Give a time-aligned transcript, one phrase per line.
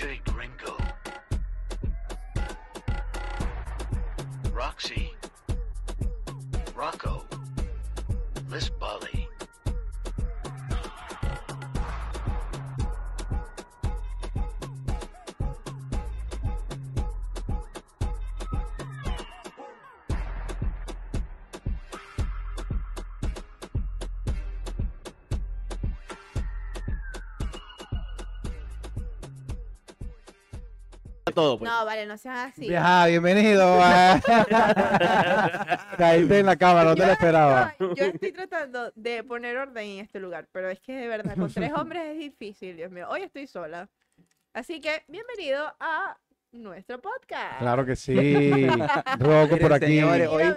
[0.00, 0.59] DJ Gringo.
[31.40, 31.70] Todo, pues.
[31.70, 32.74] No, vale, no seas así.
[32.74, 33.78] Ajá, bienvenido.
[35.98, 37.74] Caíste en la cámara, no te lo esperaba.
[37.78, 41.36] Yo, yo estoy tratando de poner orden en este lugar, pero es que de verdad,
[41.36, 43.06] con tres hombres es difícil, Dios mío.
[43.10, 43.88] Hoy estoy sola.
[44.52, 46.16] Así que, bienvenido a
[46.52, 47.58] nuestro podcast.
[47.60, 48.66] Claro que sí.
[49.18, 49.86] Rocco por aquí.
[49.86, 50.54] señores, hoy-.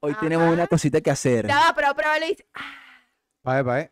[0.00, 0.20] Hoy Ajá.
[0.20, 1.46] tenemos una cosita que hacer.
[1.46, 2.42] Ya va, pero, pero Luis.
[2.54, 2.60] ah,
[3.42, 3.90] Pae, pae.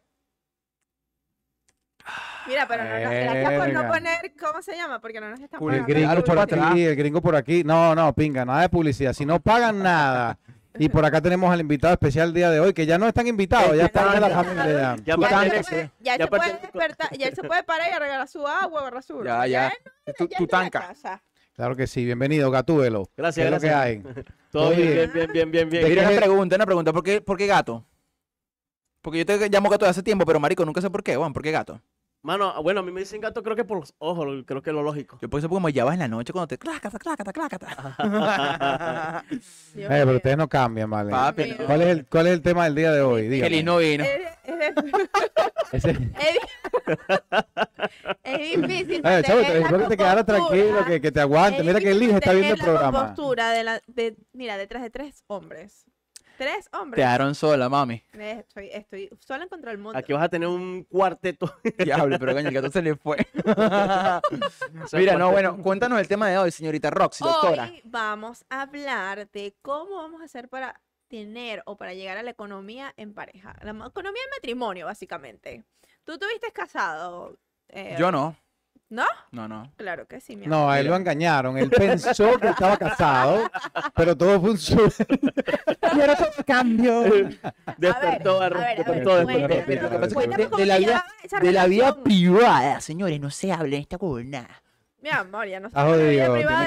[2.48, 5.00] Mira, pero no, no, gracias por no poner, ¿cómo se llama?
[5.00, 5.86] Porque no nos están El pagando.
[5.86, 7.64] gringo por aquí, el gringo por aquí.
[7.64, 9.12] No, no, pinga, nada de publicidad.
[9.12, 10.38] Si no pagan nada.
[10.81, 13.26] Y por acá tenemos al invitado especial el día de hoy, que ya no están
[13.26, 14.97] invitados, ya están de la familia.
[15.04, 15.31] Ya Ya, se puede,
[16.00, 18.47] ya él ya se puede pertenece- despertar, ya él se puede parar y arreglar su
[18.47, 19.72] agua, agarrar su Ya, ya.
[20.38, 20.81] Tu, tanca.
[20.88, 21.22] casa.
[21.54, 23.06] Claro que sí, bienvenido, Gatúbelo.
[23.06, 24.06] ¿Qué Gracias, es lo que gracias.
[24.06, 24.25] hay?
[24.53, 25.10] Todo bien, bien.
[25.12, 26.92] bien, bien, bien, bien, ¿De Mira qué una pregunta, una pregunta.
[26.92, 27.84] ¿Por qué, ¿Por qué gato?
[29.03, 31.32] Porque yo te llamo gato de hace tiempo, pero marico, nunca sé por qué, Juan.
[31.32, 31.81] ¿Por qué gato?
[32.28, 34.75] Mano, bueno, a mí me dicen gato creo que por los ojos, creo que es
[34.75, 35.16] lo lógico.
[35.22, 39.25] Yo por eso como llamas en la noche cuando te clácata, clácata, clácata.
[39.75, 41.10] Eh, pero ustedes no cambian, ¿vale?
[41.10, 41.64] Papi, no.
[41.64, 43.28] ¿Cuál es el, cuál es el tema del día de hoy?
[43.28, 43.50] Dígame.
[43.50, 44.04] lindo vino.
[44.04, 45.84] Es,
[48.58, 49.02] difícil.
[49.02, 51.64] Mantener chavo, te que te quedara tranquilo, que, que te aguante.
[51.64, 52.98] Mira que el hijo está viendo el programa.
[52.98, 55.86] compostura de la, de, mira, detrás de tres hombres.
[56.38, 56.96] Tres hombres.
[56.96, 58.00] Te dejaron sola, mami.
[58.12, 59.99] Estoy, estoy sola en contra del mundo.
[59.99, 61.52] Aquí vas a tener un cuarteto.
[61.79, 63.19] Diablo, pero coño, el gato se le fue.
[64.93, 67.64] Mira, no, bueno, cuéntanos el tema de hoy, señorita Roxy, doctora.
[67.64, 72.23] Hoy vamos a hablar de cómo vamos a hacer para tener o para llegar a
[72.23, 73.56] la economía en pareja.
[73.62, 75.64] La economía en matrimonio, básicamente.
[76.05, 77.37] ¿Tú estuviste casado?
[77.69, 78.37] eh, Yo no.
[78.90, 79.05] ¿No?
[79.32, 79.70] No, no.
[79.76, 80.73] Claro que sí, mi No, amor.
[80.73, 81.58] a él lo engañaron.
[81.58, 83.50] Él pensó que estaba casado,
[83.94, 84.88] pero todo fue un sueño.
[85.93, 86.14] Quiero
[86.46, 87.02] cambio.
[87.76, 89.26] Despertó, a ver, a ver, despertó, a ver, despertó.
[89.26, 91.05] cuéntame, Pero lo que pasa es que cuéntame de- de la vida-
[91.43, 94.46] De la vida privada, señores, no se habla en esta comunidad.
[95.02, 95.76] Mi amor, ya no sé.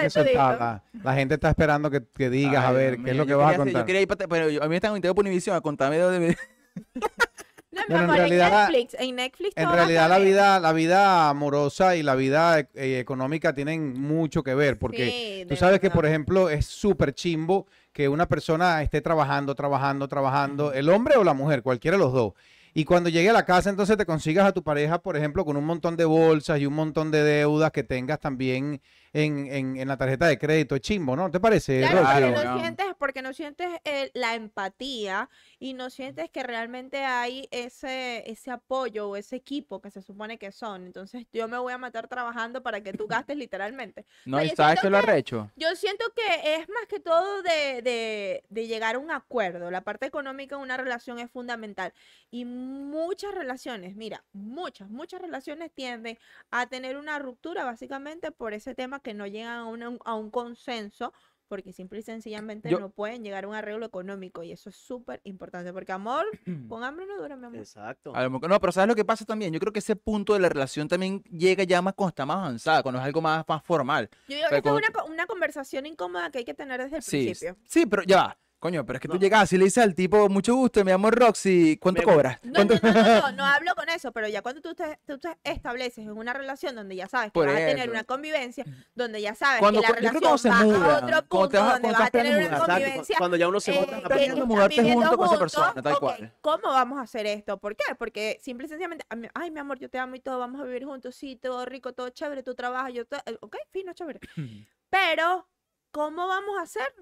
[0.06, 0.84] Está la.
[1.04, 3.50] La gente está esperando que, que digas, a ver, qué es lo que vas a
[3.50, 3.82] quería hacer- contar.
[3.82, 5.98] Yo quería ir pa- pero yo- a mí me están invitando por Univision a contarme
[5.98, 6.38] de...
[7.72, 11.30] No, mi en amor, en realidad Netflix, en Netflix En realidad la vida, la vida
[11.30, 15.90] amorosa y la vida eh, económica tienen mucho que ver, porque Sí, tú sabes que,
[15.90, 21.24] por ejemplo, es súper chimbo que una persona esté trabajando, trabajando, trabajando, el hombre o
[21.24, 22.34] la mujer, cualquiera de los dos.
[22.74, 25.58] Y cuando llegue a la casa, entonces te consigas a tu pareja, por ejemplo, con
[25.58, 28.82] un montón de bolsas y un montón de deudas que tengas también
[29.14, 30.76] en, en- en la tarjeta de crédito.
[30.76, 31.30] Es chimbo, ¿no?
[31.30, 31.80] ¿Te parece?
[31.80, 32.60] Claro, porque Claro, no no.
[32.60, 35.30] sientes, porque no sientes eh, la empatía
[35.60, 40.38] y no sientes que realmente hay ese, ese apoyo o ese equipo que se supone
[40.38, 40.86] que son.
[40.86, 44.06] Entonces yo me voy a matar trabajando para que tú gastes literalmente.
[44.26, 45.52] No, No, y yo sabes siento que lo que- arrecho.
[45.58, 49.72] Yo siento que es más que todo de, de, de llegar a un acuerdo.
[49.72, 51.94] La parte económica en una relación es fundamental.
[52.30, 56.18] Y muchas relaciones, mira, muchas, muchas relaciones tienden
[56.50, 60.30] a tener una ruptura básicamente por ese tema que no llegan a, una- a un
[60.32, 61.14] consenso.
[61.48, 64.42] Porque simple y sencillamente Yo- no pueden llegar a un arreglo económico.
[64.42, 65.74] Y eso es súper importante.
[65.74, 66.26] Porque amor,
[66.70, 67.60] con hambre no dura, mi amor.
[67.60, 68.16] Exacto.
[68.16, 69.52] A lo mejor- no, pero ¿sabes lo que pasa también?
[69.52, 72.38] Yo creo que ese punto de la relación también llega ya más cuando está más
[72.38, 74.10] avanzada, cuando es algo más, más formal.
[74.30, 77.04] Yo digo que esta es una, una conversación incómoda que hay que tener desde el
[77.04, 77.58] Sí, principio.
[77.68, 78.38] sí, pero ya va.
[78.62, 81.10] Coño, pero es que tú llegas y le dices al tipo, mucho gusto, me llamo
[81.10, 82.38] Roxy, ¿cuánto Me- cobras?
[82.44, 85.00] No, ¿Cuánto- no, no, no, no, no hablo con eso, pero ya cuando tú te,
[85.08, 88.04] tú te estableces en una relación donde ya sabes que Por vas a tener una
[88.04, 88.64] convivencia,
[88.94, 91.74] donde ya sabes Cuando- que la relación se va a otro punto te vas a-
[91.80, 93.16] donde vas a tener una convivencia.
[93.18, 96.34] Cuando ya uno se eh, mudarte junto con esa juntos, persona, tal ok, cual.
[96.42, 97.58] ¿Cómo vamos a hacer esto?
[97.58, 97.96] ¿Por qué?
[97.98, 99.04] Porque simple y sencillamente,
[99.34, 101.94] ay, mi amor, yo te amo y todo, vamos a vivir juntos, sí, todo rico,
[101.94, 104.20] todo chévere, tú trabajas, yo, eh, ok, fino, chévere.
[104.92, 105.48] Pero,
[105.90, 106.94] ¿cómo vamos a hacer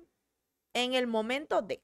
[0.74, 1.81] en el momento de?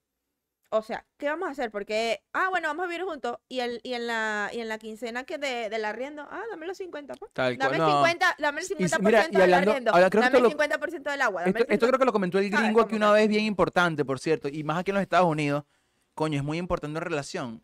[0.71, 1.71] O sea, ¿qué vamos a hacer?
[1.71, 4.77] Porque, ah, bueno, vamos a vivir juntos y, el, y, en, la, y en la
[4.77, 7.31] quincena que de, del arriendo, ah, dame los 50, pues.
[7.33, 7.97] Tal Dame, cual, no.
[8.03, 9.91] 50, dame el Y 50% si- mira, del hablando- arriendo.
[9.93, 11.41] ahora creo que dame el esto lo- 50% del agua.
[11.43, 11.87] Esto, esto 50.
[11.87, 14.63] creo que lo comentó el ¿Sabes gringo aquí una vez bien importante, por cierto, y
[14.63, 15.63] más aquí en los Estados Unidos.
[16.13, 17.63] Coño, es muy importante en relación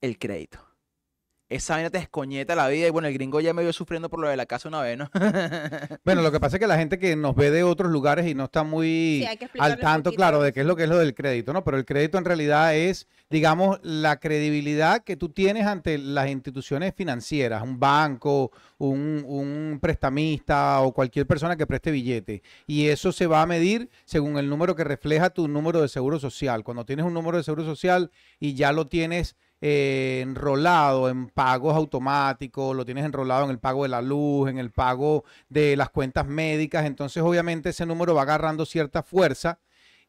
[0.00, 0.58] el crédito.
[1.50, 2.86] Esa vaina te descoñeta la vida.
[2.86, 4.96] Y bueno, el gringo ya me vio sufriendo por lo de la casa una vez,
[4.96, 5.10] ¿no?
[6.04, 8.34] Bueno, lo que pasa es que la gente que nos ve de otros lugares y
[8.34, 11.14] no está muy Sí, al tanto, claro, de qué es lo que es lo del
[11.14, 11.64] crédito, ¿no?
[11.64, 16.94] Pero el crédito en realidad es, digamos, la credibilidad que tú tienes ante las instituciones
[16.94, 22.42] financieras, un banco, un, un prestamista o cualquier persona que preste billete.
[22.66, 26.20] Y eso se va a medir según el número que refleja tu número de seguro
[26.20, 26.62] social.
[26.62, 31.74] Cuando tienes un número de seguro social y ya lo tienes eh, enrolado en pagos
[31.76, 35.90] automáticos, lo tienes enrolado en el pago de la luz, en el pago de las
[35.90, 39.58] cuentas médicas, entonces obviamente ese número va agarrando cierta fuerza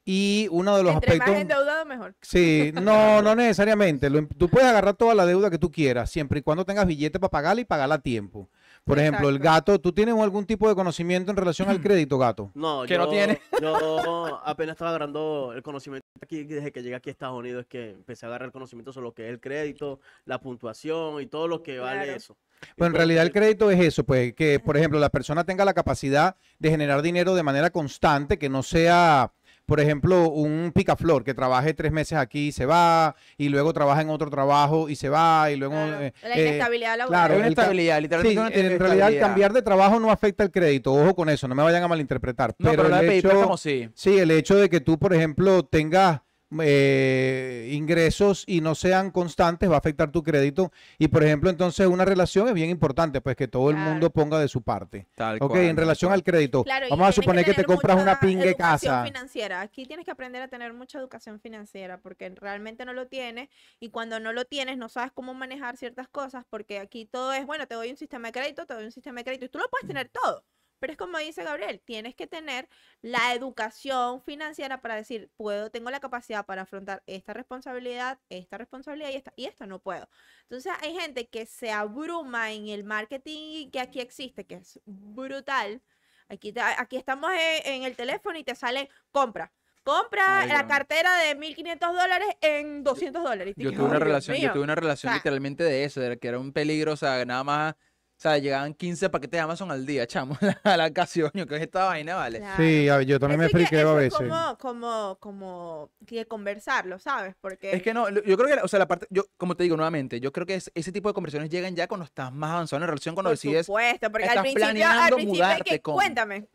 [0.04, 1.42] y uno de los Entre más aspectos...
[1.42, 2.16] endeudado, mejor.
[2.22, 4.10] Sí, no, no necesariamente.
[4.10, 6.88] Lo im- tú puedes agarrar toda la deuda que tú quieras, siempre y cuando tengas
[6.88, 8.50] billete para pagarla y pagarla a tiempo.
[8.84, 12.52] Por ejemplo, el gato, ¿tú tienes algún tipo de conocimiento en relación al crédito, gato?
[12.56, 13.40] No, Que no yo, tiene.
[13.62, 17.68] yo apenas estaba agarrando el conocimiento aquí desde que llegué aquí a Estados Unidos, es
[17.68, 21.28] que empecé a agarrar el conocimiento sobre lo que es el crédito, la puntuación y
[21.28, 22.18] todo lo que vale Claro.
[22.18, 22.38] eso.
[22.78, 25.74] Pues en realidad el crédito es eso, pues que por ejemplo la persona tenga la
[25.74, 29.32] capacidad de generar dinero de manera constante, que no sea,
[29.72, 34.02] por ejemplo, un picaflor que trabaje tres meses aquí y se va, y luego trabaja
[34.02, 35.76] en otro trabajo y se va, y luego...
[35.76, 37.08] Claro, eh, la eh, inestabilidad laboral.
[37.08, 38.34] claro, una el estabilidad, literalmente.
[38.34, 41.48] Sí, una en realidad el cambiar de trabajo no afecta el crédito, ojo con eso,
[41.48, 42.54] no me vayan a malinterpretar.
[42.60, 43.90] No, pero, pero la de el pedir hecho, préstamo sí.
[43.94, 46.20] Sí, el hecho de que tú, por ejemplo, tengas
[46.62, 50.72] eh, ingresos y no sean constantes va a afectar tu crédito.
[50.98, 54.40] Y, por ejemplo, entonces una relación es bien importante, pues que todo el mundo ponga
[54.40, 55.08] de su parte.
[55.16, 56.20] Tal Ok, cual, en relación cual.
[56.20, 59.04] al crédito, Claro, vamos a suponer que te tener compras una pingue educación casa.
[59.06, 59.62] financiera.
[59.62, 63.90] Aquí tienes que aprender a tener mucha educación financiera porque realmente no lo tienes y
[63.90, 67.68] cuando no lo tienes no sabes cómo manejar ciertas cosas porque aquí todo es, bueno,
[67.68, 69.68] te doy un sistema de crédito, te doy un sistema de crédito y tú lo
[69.70, 70.44] puedes tener todo.
[70.82, 72.68] Pero es como dice Gabriel, tienes que tener
[73.04, 79.12] la educación financiera para decir, puedo, tengo la capacidad para afrontar esta responsabilidad, esta responsabilidad
[79.12, 80.10] y esta, y esta no puedo.
[80.42, 85.84] Entonces hay gente que se abruma en el marketing que aquí existe, que es brutal.
[86.30, 87.30] Aquí, aquí estamos
[87.64, 89.54] en, el teléfono y te sale compra.
[89.84, 93.54] Compra Ay, la cartera de 1.500 dólares en 200 dólares.
[93.56, 94.54] Yo tuve una "Ay, Dios relación, yo mío".
[94.54, 97.44] tuve una relación sea- literalmente de eso, de que era un peligro, o sea, nada
[97.44, 97.76] más,
[98.22, 101.62] sea, llegaban 15 paquetes de Amazon al día, chamo, a la ocasión, yo que es
[101.62, 102.38] esta vaina, ¿vale?
[102.40, 102.64] Claro.
[102.64, 104.14] Sí, a ver, yo también me friqueo a veces.
[104.14, 107.36] Es como, como, como que conversarlo, ¿sabes?
[107.42, 109.76] Porque Es que no, yo creo que, o sea, la parte, yo, como te digo
[109.76, 112.78] nuevamente, yo creo que es- ese tipo de conversaciones llegan ya cuando estás más avanzado
[112.78, 115.50] en la relación, cuando por decides, supuesto, porque al estás principio, al planeando principio hay
[115.50, 116.48] que, mudarte con- cuéntame,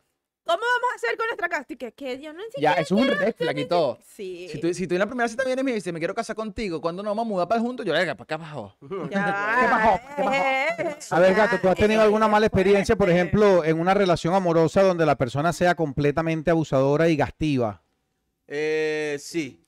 [0.47, 1.65] ¿cómo vamos a hacer con nuestra casa?
[1.69, 3.99] Y que, que yo no ya, eso es un red flag y todo.
[4.03, 4.47] Sí.
[4.51, 6.35] Si tú, si tú en la primera cita vienes y me dices, me quiero casar
[6.35, 7.85] contigo, ¿cuándo nos vamos a mudar para juntos?
[7.85, 8.75] Yo, venga, para acá abajo.
[9.11, 9.99] Ya pasó?
[10.15, 10.33] ¿Qué va, pasó?
[10.33, 13.21] eh, A ver, gato, ¿tú has tenido eh, alguna mala experiencia, por fuerte.
[13.21, 17.83] ejemplo, en una relación amorosa donde la persona sea completamente abusadora y gastiva?
[18.47, 19.63] Eh, sí.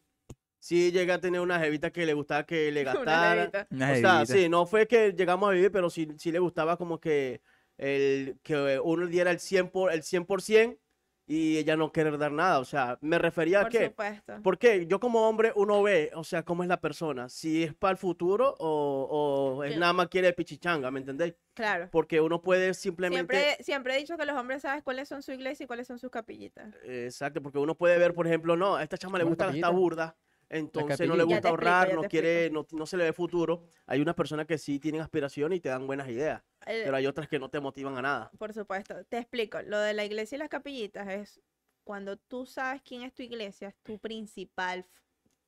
[0.61, 3.67] Sí llegué a tener una jevita que le gustaba que le gastara.
[3.71, 6.77] Una O sea, sí, no fue que llegamos a vivir, pero sí, sí le gustaba
[6.77, 7.41] como que,
[7.79, 10.77] el, que uno diera el 100%, por, el 100%
[11.25, 12.59] y ella no querer dar nada.
[12.59, 14.39] O sea, me refería a Por que, supuesto.
[14.43, 17.91] porque yo como hombre uno ve, o sea, cómo es la persona, si es para
[17.91, 21.35] el futuro o, o es nada más quiere pichichanga, ¿me entendéis?
[21.53, 21.87] Claro.
[21.91, 23.35] Porque uno puede simplemente...
[23.35, 25.99] Siempre, siempre he dicho que los hombres saben cuáles son su iglesia y cuáles son
[25.99, 26.73] sus capillitas.
[26.83, 29.69] Exacto, porque uno puede ver, por ejemplo, no, a esta chama le gusta capillita.
[29.69, 30.17] burda,
[30.49, 33.63] entonces no le gusta explico, ahorrar, no quiere, no, no se le ve futuro.
[33.85, 37.05] Hay unas personas que sí tienen aspiración y te dan buenas ideas, El- pero hay
[37.05, 38.31] otras que no te motivan a nada.
[38.37, 38.95] Por supuesto.
[39.05, 39.61] Te explico.
[39.61, 41.39] Lo de la iglesia y las capillitas es
[41.83, 44.85] cuando tú sabes quién es tu iglesia, es tu principal,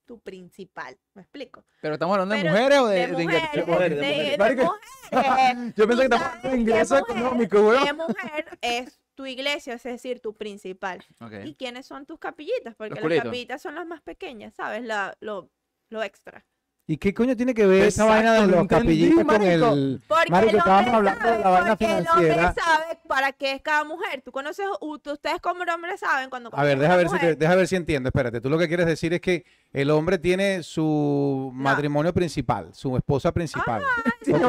[0.05, 0.97] tu principal.
[1.13, 1.63] ¿Me explico?
[1.81, 3.23] Pero estamos hablando de mujeres o de, de de
[3.63, 5.73] mujeres, de de de- de.
[5.75, 7.83] Yo pensé que estamos hablando de mujer- económicos, weón.
[7.85, 11.05] que mujer es tu iglesia, es decir, tu principal.
[11.43, 12.75] ¿Y quiénes son tus capillitas?
[12.75, 13.25] Porque las culitos.
[13.25, 14.83] capillitas son las más pequeñas, ¿sabes?
[14.83, 15.51] La, lo,
[15.89, 16.43] lo extra.
[16.87, 20.01] ¿Y qué coño tiene que ver esa vaina de lo los entendí, capillitas con el...
[20.07, 22.47] Porque Marico, el estábamos hombre hablando de la sabe, vaina porque el financiera.
[22.49, 24.21] hombre sabe para qué es cada mujer.
[24.25, 27.55] Tú conoces, ustedes como hombres saben cuando A ver, deja ver, si te- mujer, deja
[27.55, 28.09] ver si entiendo.
[28.09, 32.97] Espérate, tú lo que quieres decir es que el hombre tiene su matrimonio principal, su
[32.97, 33.83] esposa principal.
[34.23, 34.39] Sí, ahí.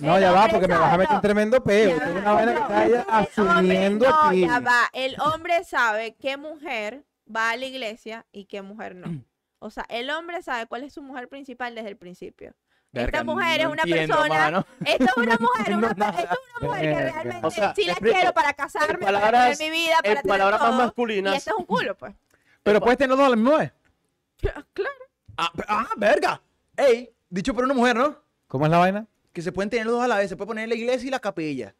[0.00, 1.96] No, ya va, hombre porque me vas a meter un tremendo peo.
[1.96, 4.40] Es una vaina que está ella el hombre- asumiendo no, aquí.
[4.42, 4.80] ya va.
[4.92, 7.04] El hombre sabe qué mujer
[7.34, 9.24] va a la iglesia y qué mujer no.
[9.60, 12.52] O sea, el hombre sabe cuál es su mujer principal desde el principio.
[12.92, 14.34] Verga, Esta mujer no es una entiendo, persona.
[14.40, 14.66] mano.
[14.84, 17.12] Esta es una mujer, una, esta es una mujer que Verga.
[17.12, 20.26] realmente O sea, sí la quiero para casarme, para tener mi vida, para En tener
[20.26, 20.80] palabras más todo.
[20.80, 22.14] Y masculinas, este es un culo, pues.
[22.64, 23.72] Pero puedes tener dos a la misma vez.
[24.72, 24.90] Claro.
[25.36, 26.42] Ah, ah, verga.
[26.76, 28.16] Ey, dicho por una mujer, ¿no?
[28.48, 29.06] ¿Cómo es la vaina?
[29.32, 30.28] Que se pueden tener los dos a la vez.
[30.28, 31.74] Se puede poner la iglesia y la capilla.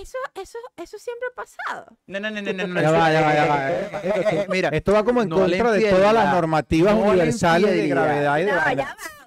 [0.00, 1.96] Eso, eso, eso siempre ha pasado.
[2.06, 2.66] No, no, no, no, no.
[2.66, 3.70] no, Ya va, ya eh, va, ya eh, va.
[3.70, 7.70] eh, eh, eh, eh, Mira, Esto va como en contra de todas las normativas universales
[7.70, 8.52] de gravedad y de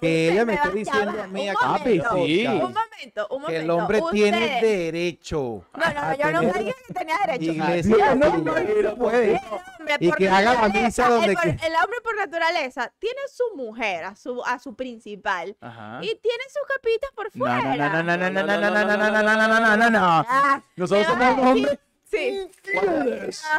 [0.00, 2.46] Que ella me está diciendo a mí un acá, momento, sí.
[2.46, 3.46] Un momento, un momento.
[3.48, 7.52] que el hombre tiene derecho No, no, no, yo no tener dije que tenía derecho.
[7.52, 9.40] iglesia no, no, él puede.
[9.78, 14.04] Hombre, Y que haga la misa donde el, el hombre por naturaleza tiene su mujer,
[14.04, 15.98] a su, a su principal, Ajá.
[16.02, 17.76] y tiene sus capitas por No, fuera.
[17.76, 19.90] no, no, no, no, no, no, no, no, no, no, no, no, no, no, no,
[19.90, 20.24] no.
[20.28, 21.78] Ah, Nosotros ¿me somos hombres.
[22.04, 22.48] Sí.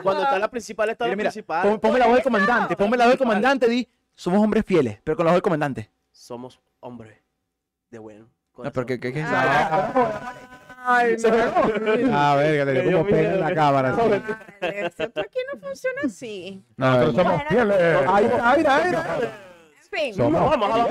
[0.03, 1.61] Cuando está la principal, está Mira, la mira, principal.
[1.69, 4.99] pon- ponme la voz del comandante, ponme la voz del comandante, di, somos hombres fieles,
[5.03, 5.89] pero con la voz del comandante.
[6.29, 7.17] Somos hombres
[7.89, 8.73] de buen No, corazón.
[8.75, 9.35] porque, ¿qué, qué es eso?
[10.85, 12.15] Ay, no.
[12.15, 13.95] Ah, verga, le dio como pena en la cámara.
[14.61, 16.63] Esto aquí no funciona así.
[16.77, 17.77] Nosotros Bueno, somos fieles.
[18.07, 19.05] Ahí está, mira, mira.
[19.91, 20.13] En fin.
[20.13, 20.87] Somos vamos.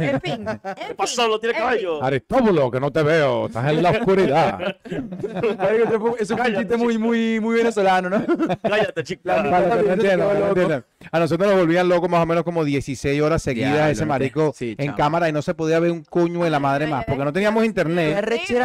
[0.00, 0.44] En fin.
[0.88, 1.28] ¿Qué pasó?
[1.28, 2.02] ¿No tiene caballo?
[2.02, 4.76] Aristóbulo, que no te veo, estás en la oscuridad.
[4.84, 8.26] Eso es un chiste muy, muy, muy venezolano, ¿no?
[8.62, 9.42] Cállate, chica.
[9.42, 10.84] Vale, te entiendo, te entiendo.
[11.12, 14.74] A nosotros nos volvían locos más o menos como 16 horas seguidas ese marico sí,
[14.78, 17.32] en cámara y no se podía ver un coño de la madre más porque no
[17.32, 18.16] teníamos internet.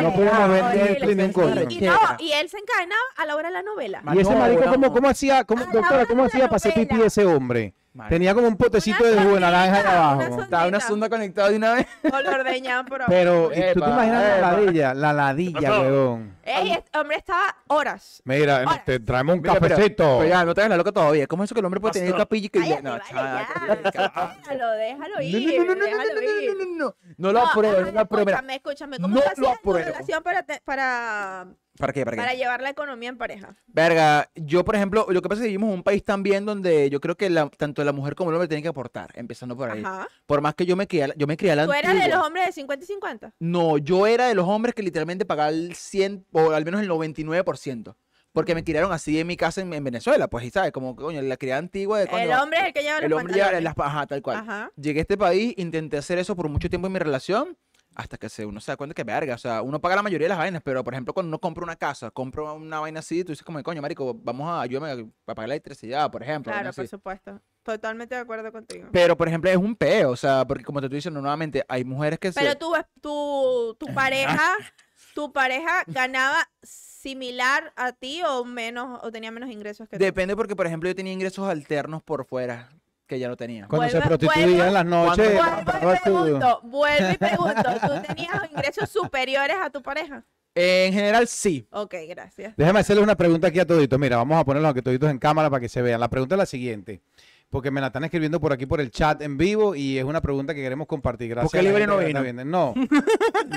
[0.01, 1.61] No podíamos ver ni un coño.
[1.69, 4.01] Y, y no, y él se encadenaba a la hora de la novela.
[4.13, 4.63] Y ese marico.
[4.65, 7.73] ¿cómo, cómo hacía, cómo, doctora, cómo de hacía para hacer pipí ese hombre?
[7.93, 8.15] Marico.
[8.15, 10.33] Tenía como un potecito Una de jugo de naranja ahí abajo.
[10.33, 11.87] una Estaba una sonda conectada de una vez.
[12.11, 13.11] O lo ordeñaban por abajo.
[13.11, 14.93] Pero, ¿y ¿tú te Epa, imaginas la ladilla?
[14.93, 16.35] La ladilla, weón.
[16.43, 18.21] Ey, este hombre estaba horas.
[18.25, 18.83] Mira, Ahora.
[18.83, 20.17] te traemos un Mira, cafecito.
[20.19, 21.27] Pero ya, no te hagas la loca todavía.
[21.27, 23.47] ¿Cómo es eso que el hombre puede tener capilla y que Cállate, no, vale, chaval,
[23.93, 24.35] ya.
[24.37, 25.57] Déjalo, déjalo No, ir.
[25.59, 26.95] no, no, no, no, déjalo no, no, no, no, no.
[27.17, 28.25] No no ay, lo apruebo.
[28.25, 28.97] Mira, Escúchame, escúchame.
[28.99, 29.73] ¿Cómo no apruebo.
[29.73, 32.03] relación para, te- para, ¿Para qué?
[32.05, 32.37] ¿Para para qué?
[32.37, 33.55] llevar la economía en pareja?
[33.67, 36.89] Verga, yo por ejemplo, lo que pasa es que vivimos en un país también donde
[36.89, 39.71] yo creo que la- tanto la mujer como el hombre tienen que aportar, empezando por
[39.71, 39.81] ahí.
[39.83, 40.07] Ajá.
[40.25, 42.17] Por más que yo me crié, yo me crié a la ¿Tú eras de antigua.
[42.17, 43.33] los hombres de 50 y 50?
[43.39, 46.89] No, yo era de los hombres que literalmente pagaba el 100 o al menos el
[46.89, 47.95] 99%.
[48.33, 51.21] Porque me criaron así en mi casa en, en Venezuela, pues, y sabes, como coño,
[51.21, 53.63] la criada antigua de coño, El hombre es el que lleva los el hombre pantalones.
[53.63, 54.37] las ajá, tal cual.
[54.37, 54.71] Ajá.
[54.77, 57.57] Llegué a este país, intenté hacer eso por mucho tiempo en mi relación,
[57.95, 60.25] hasta que se, uno se da cuenta que verga, o sea, uno paga la mayoría
[60.25, 63.23] de las vainas, pero por ejemplo, cuando uno compra una casa, compra una vaina así,
[63.23, 66.51] tú dices como, coño, marico, vamos a ayúdame a pagar la electricidad, por ejemplo.
[66.51, 66.89] Claro, por así.
[66.89, 67.39] supuesto.
[67.63, 68.87] Totalmente de acuerdo contigo.
[68.91, 71.83] Pero, por ejemplo, es un peo, o sea, porque como te estoy diciendo nuevamente, hay
[71.83, 72.55] mujeres que Pero se...
[72.55, 74.55] tu, tu, tu pareja,
[75.13, 80.03] tu pareja ganaba similar a ti o menos, o tenía menos ingresos que tú.
[80.03, 82.69] Depende porque, por ejemplo, yo tenía ingresos alternos por fuera
[83.11, 83.67] que ya no tenía.
[83.67, 85.33] Cuando se prostituía en las noches.
[85.33, 90.23] Vuelvo y pregunto, vuelvo y pregunto, ¿tú tenías ingresos superiores a tu pareja?
[90.55, 91.67] En general, sí.
[91.71, 92.55] Ok, gracias.
[92.55, 93.99] Déjame hacerles una pregunta aquí a toditos.
[93.99, 95.99] Mira, vamos a ponerlos aquí toditos en cámara para que se vean.
[95.99, 97.01] La pregunta es la siguiente.
[97.49, 100.21] Porque me la están escribiendo por aquí por el chat en vivo y es una
[100.21, 101.31] pregunta que queremos compartir.
[101.31, 101.51] Gracias.
[101.51, 102.45] qué a la Libre no vino?
[102.45, 102.73] No,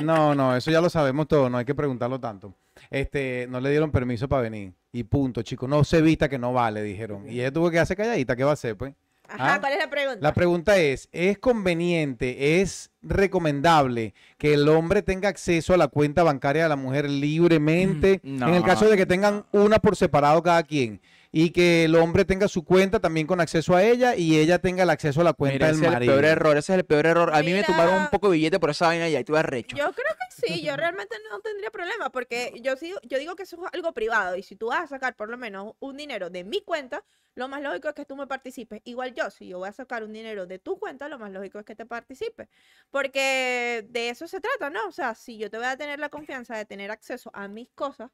[0.03, 2.53] no, no, eso ya lo sabemos todo, no hay que preguntarlo tanto.
[2.91, 4.73] Este, no le dieron permiso para venir.
[4.91, 5.69] Y punto, chicos.
[5.69, 7.29] No se vista que no vale, dijeron.
[7.29, 8.95] Y ella tuvo que hacer calladita, ¿qué va a hacer, pues?
[9.29, 10.19] Ajá, Ah, ¿cuál es la pregunta?
[10.21, 16.23] La pregunta es, ¿es conveniente, es recomendable que el hombre tenga acceso a la cuenta
[16.23, 18.21] bancaria de la mujer libremente?
[18.23, 18.49] No.
[18.49, 21.01] En el caso de que tengan una por separado cada quien.
[21.37, 24.85] Y que el hombre tenga su cuenta también con acceso a ella y ella tenga
[24.85, 26.85] el acceso a la cuenta Mira, del ese es el peor error, ese es el
[26.85, 27.35] peor error.
[27.35, 29.77] A mí me tomaron un poco de billete por esa vaina y ahí tuve arrecho.
[29.77, 33.43] Yo creo que sí, yo realmente no tendría problema porque yo, sí, yo digo que
[33.43, 36.31] eso es algo privado y si tú vas a sacar por lo menos un dinero
[36.31, 38.81] de mi cuenta, lo más lógico es que tú me participes.
[38.85, 41.59] Igual yo, si yo voy a sacar un dinero de tu cuenta, lo más lógico
[41.59, 42.49] es que te participes.
[42.93, 44.87] Porque de eso se trata, ¿no?
[44.87, 47.69] O sea, si yo te voy a tener la confianza de tener acceso a mis
[47.75, 48.11] cosas,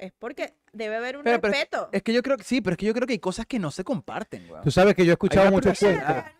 [0.00, 1.88] es porque debe haber un Pero- pero respeto.
[1.92, 3.58] Es que yo creo que sí, pero es que yo creo que hay cosas que
[3.58, 4.62] no se comparten, weón.
[4.64, 6.06] Tú sabes que yo he escuchado muchos cuentos.
[6.06, 6.36] realmente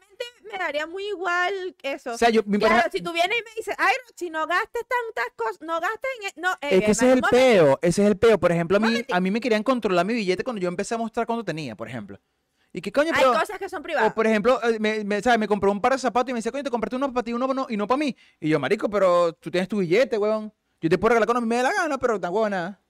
[0.52, 2.12] me daría muy igual eso.
[2.12, 4.46] O sea, yo, mi Claro, pareja- si tú vienes y me dices, ay, si no
[4.46, 6.26] gastes tantas cosas, no gastes en...
[6.26, 6.40] e-".
[6.40, 8.38] No, eh, es que ese es el peo, ese es el peo.
[8.40, 10.98] Por ejemplo, a mí, a mí me querían controlar mi billete cuando yo empecé a
[10.98, 12.18] mostrar cuánto tenía, por ejemplo.
[12.72, 13.32] Y que coño, Hay pero...
[13.32, 14.12] cosas que son O privadas.
[14.12, 15.38] por ejemplo, eh, me, me, ¿sabes?
[15.40, 17.32] me compró un par de zapatos y me decía, coño, te compraste uno para ti
[17.32, 18.16] uno no, y no para mí.
[18.38, 20.52] Y yo, marico, pero tú tienes tu billete, weón.
[20.80, 22.80] Yo te puedo regalar cuando a mí me dé la gana, pero tan buena.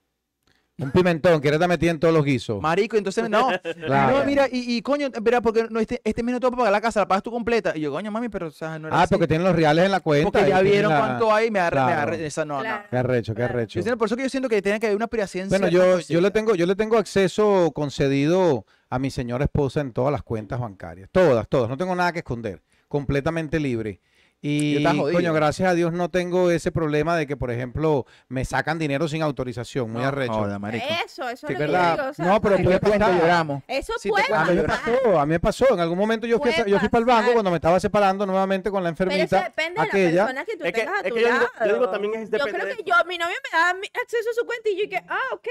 [0.81, 2.61] Un pimentón, que ahora te metí en todos los guisos.
[2.61, 3.47] Marico, entonces, no.
[3.85, 4.19] Claro.
[4.19, 6.81] No, mira, y, y coño, verá, porque no, este, este mes no para pagar la
[6.81, 7.73] casa, la pagas tú completa.
[7.75, 9.13] Y yo, coño, mami, pero, o sea, no era Ah, así.
[9.13, 10.31] porque tienen los reales en la cuenta.
[10.31, 12.13] Porque ya vieron la- cuánto hay y me agarré, me Claro.
[12.13, 12.83] esa, no, Claro.
[12.83, 12.89] no.
[12.89, 13.79] Qué arrecho, qué arrecho.
[13.81, 15.99] Yo por eso que yo siento que tiene que haber una privacidad en Bueno, yo,
[15.99, 20.23] yo le tengo, yo le tengo acceso concedido a mi señora esposa en todas las
[20.23, 21.09] cuentas bancarias.
[21.11, 21.69] Todas, todas.
[21.69, 22.61] No tengo nada que esconder.
[22.87, 23.99] Completamente libre.
[24.43, 28.79] Y, coño, gracias a Dios no tengo ese problema de que, por ejemplo, me sacan
[28.79, 29.91] dinero sin autorización.
[29.91, 30.33] Muy No, arrecho.
[30.33, 30.59] joda.
[31.05, 31.97] Eso, eso Sí, es lo que ¿verdad?
[31.97, 32.09] digo.
[32.09, 33.19] o sea, No, pero puede pasar.
[33.19, 33.63] lloramos.
[33.67, 34.83] Eso puede cuento, A mí me pasar.
[35.03, 35.73] pasó, a mí me pasó.
[35.75, 37.33] En algún momento yo fui, yo fui para el banco pasar.
[37.33, 39.43] cuando me estaba separando nuevamente con la Pero eso enfermita.
[39.43, 40.25] depende de la aquella.
[40.25, 41.51] persona que tú Es que- tengas a es tu que yo digo- lado.
[41.67, 43.69] yo digo también es Yo depende creo que yo, mi novio me da
[44.01, 45.47] acceso a su cuenta y yo que, ah, ok,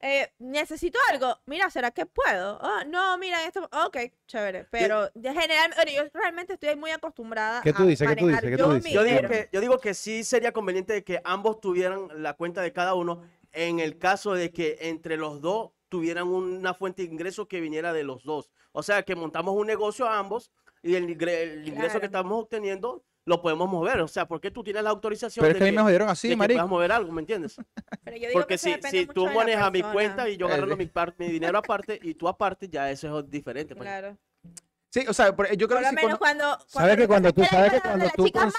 [0.00, 1.38] eh, necesito algo.
[1.46, 2.58] Mira, ¿será que puedo?
[2.62, 4.64] Ah, no, mira, esto, ok, chévere.
[4.70, 8.08] Pero de general, bueno, yo realmente estoy muy acostumbrada ¿Qué tú a dices?
[8.08, 8.42] ¿Qué tú dices?
[8.42, 8.92] ¿Qué tú dices?
[8.92, 12.62] Yo digo, que, yo digo que sí sería conveniente de que ambos tuvieran la cuenta
[12.62, 17.08] de cada uno en el caso de que entre los dos tuvieran una fuente de
[17.10, 18.50] ingreso que viniera de los dos.
[18.72, 22.00] O sea, que montamos un negocio ambos y el, ingre- el ingreso Claro.
[22.00, 24.00] que estamos obteniendo lo podemos mover.
[24.00, 26.08] O sea, porque tú tienes la autorización Pero es de que a mí me jodieron
[26.08, 26.66] así, que marico.
[26.66, 27.56] mover algo, ¿me entiendes?
[28.04, 30.90] Pero yo digo Porque que si, si tú manejas mi cuenta y yo agarrando sí.
[31.18, 33.76] mi, mi dinero aparte y tú aparte, ya eso es diferente.
[33.76, 33.86] pues.
[33.86, 34.18] Claro.
[34.90, 37.06] Sí, o sea, por- yo creo Por que lo sí, menos cuando- cuando, Sabes que
[37.06, 38.56] cuando tú sabes que la cuando tú cuando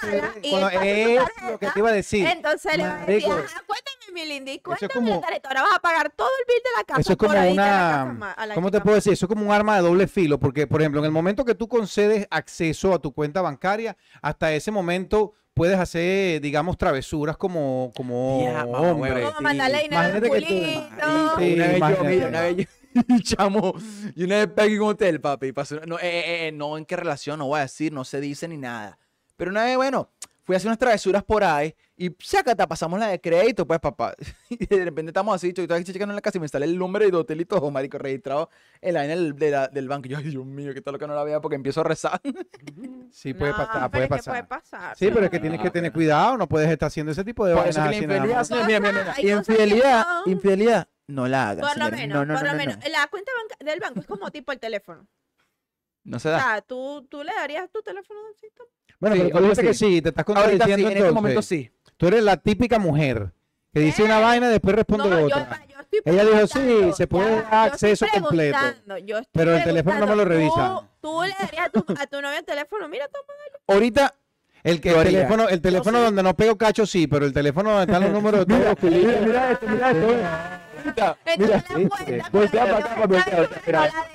[0.81, 2.25] es lo que te iba a decir.
[2.27, 5.49] Entonces le vas a decir, "Ajá, cuéntame, mi lindy, es cuéntame como- la tarjeta.
[5.49, 7.51] Ahora vas a pagar todo el bill de la casa Eso es por como casa
[7.51, 9.13] una, ma- a la ¿cómo te puedo decir?
[9.13, 11.55] Eso es como un arma de doble filo, porque, por ejemplo, en el momento que
[11.55, 17.91] tú concedes acceso a tu cuenta bancaria, hasta ese momento puedes hacer, digamos, travesuras como,
[17.95, 19.23] como mamá, hombre.
[19.23, 20.47] Como mandarle dinero al que culito.
[21.39, 21.53] Sí,
[22.23, 22.63] una vez yo,
[22.93, 23.73] yo, chamo,
[24.15, 26.85] y una vez pegué en un hotel, papi, pasó, no, eh, eh, eh, no en
[26.85, 28.97] qué relación, no voy a decir, no se dice ni nada.
[29.37, 30.09] Pero una vez, bueno,
[30.43, 34.15] fui a hacer unas travesuras por ahí y sácata, pasamos la de crédito, pues, papá.
[34.49, 36.77] Y de repente estamos así, yo estaba checando en la casa y me sale el
[36.77, 38.49] número del hotel y todo, marico, registrado
[38.81, 40.07] en la vaina del, de la- del banco.
[40.07, 41.83] Y yo, ay, Dios mío, qué tal lo que no la vea porque empiezo a
[41.83, 42.19] rezar.
[43.11, 44.33] Sí, puede No, pasar, puede que pasar.
[44.33, 44.95] puede pasar.
[44.97, 47.55] Sí, pero es que tienes que tener cuidado, no puedes estar haciendo ese tipo de
[47.55, 51.99] vainas que infidelidad, mira, mira, mira, que infidelidad, infidelidad, no la hagas, Por lo señores.
[51.99, 52.77] menos, no, no, por no, lo no, menos.
[52.77, 52.89] no.
[52.89, 55.07] La cuenta banca- del banco es como tipo el teléfono.
[56.03, 56.39] No se O da.
[56.39, 58.63] sea, tú, tú le darías tu teléfono tú-
[58.99, 60.01] Bueno, Sí, pero tú ahorita dices que sí.
[60.01, 61.71] te estás Ahorita sí, contradiciendo en este momento sí.
[61.97, 63.33] Tú eres la típica mujer
[63.73, 65.65] que dice una Eh, vaina y después responde yo, otra.
[65.67, 68.97] yo estoy Ella dijo, sí, preguntando, se puede ya, dar yo estoy acceso completo, preguntando,
[68.99, 70.87] yo estoy pero el teléfono no me lo preguntando, revisa.
[71.01, 73.25] Tú, tú le darías a tu, a tu novio el teléfono, mira, toma.
[73.67, 74.15] Ahorita
[74.63, 75.19] El, que, el haría.
[75.19, 78.39] teléfono, el teléfono donde no pego cacho sí, pero el teléfono donde están los números
[78.41, 79.21] de todos los culitos.
[79.21, 80.68] mira esto, mira esto.
[80.79, 83.07] Ahorita, Mira, cuenta, voltea para acá,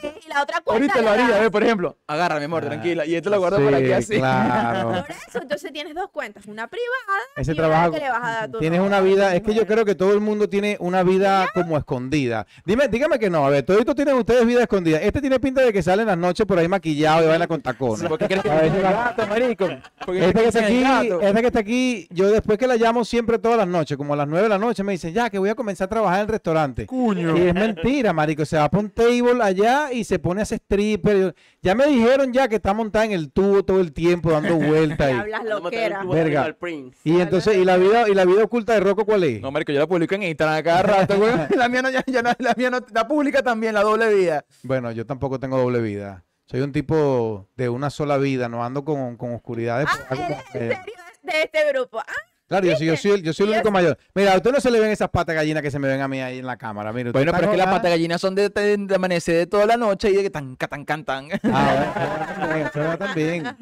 [0.03, 1.97] de- y la otra cuenta ahorita lo la haría, por ejemplo.
[2.07, 3.07] Agarra, mi amor, Ah, tranquila.
[3.07, 4.17] Y esto lo guardo por aquí Sí, así.
[4.19, 4.89] Claro.
[4.91, 7.89] Por eso, entonces tienes dos cuentas, una privada Ese y trabajo.
[7.91, 9.85] una que le vas a dar a tu Tienes una vida, es que yo creo
[9.85, 12.47] que todo el mundo tiene una vida como escondida.
[12.65, 14.99] Dime, dígame que no, a ver, todos tienen ustedes vida escondida.
[15.01, 17.61] Este tiene pinta de que sale en las noches por ahí maquillado y vaina con
[17.61, 18.09] tacones.
[18.09, 19.69] ¿Por qué crees que es gato, marico?
[20.05, 20.85] Porque Este que está aquí,
[21.23, 24.17] este que está aquí, yo después que la llamo siempre todas las noches, como a
[24.17, 26.23] las 9 de la noche, me dice, ya que voy a comenzar a trabajar en
[26.23, 26.54] el restaurante.
[26.87, 27.37] Cuño.
[27.37, 28.45] Y es mentira, marico.
[28.45, 31.35] Se va para un table allá y se pone a hacer stripper.
[31.63, 35.11] Ya me dijeron ya que está montada en el tubo todo el tiempo dando vueltas.
[35.11, 36.05] Y hablas a loquera.
[36.05, 36.57] Verga.
[37.05, 39.41] Y entonces, ¿y la vida, y la vida oculta de Rocco cuál es?
[39.41, 41.33] No, marico, yo la publico en Instagram a cada rato, güey.
[41.57, 44.45] La mía no, ya, ya no, la mía no, la pública también, la doble vida.
[44.63, 46.25] Bueno, yo tampoco tengo doble vida.
[46.47, 49.89] Soy un tipo de una sola vida, no ando con, con oscuridades.
[49.91, 50.79] Ah, eres en serio
[51.23, 51.99] de este grupo.
[51.99, 52.13] Ah,
[52.47, 53.97] Claro, yo, soy- yo soy, el- yo soy el único mayor.
[54.15, 56.09] Mira, a usted no se le ven esas patas gallinas que se me ven a
[56.09, 56.91] mí ahí en la cámara.
[56.91, 59.65] Usted Bueno, pero es que las patas gallinas son de, de, de amanecer de toda
[59.67, 61.29] la noche y de que tan, tan, tan, tan.
[61.45, 63.57] Ah, bueno, eso va también.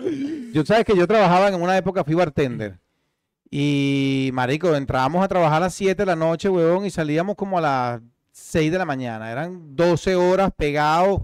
[0.52, 2.78] Yo sabes que yo trabajaba en una época, fui bartender.
[3.50, 7.58] Y, marico, entrábamos a trabajar a las 7 de la noche, huevón, y salíamos como
[7.58, 8.00] a las
[8.32, 9.30] 6 de la mañana.
[9.30, 11.22] Eran 12 horas pegados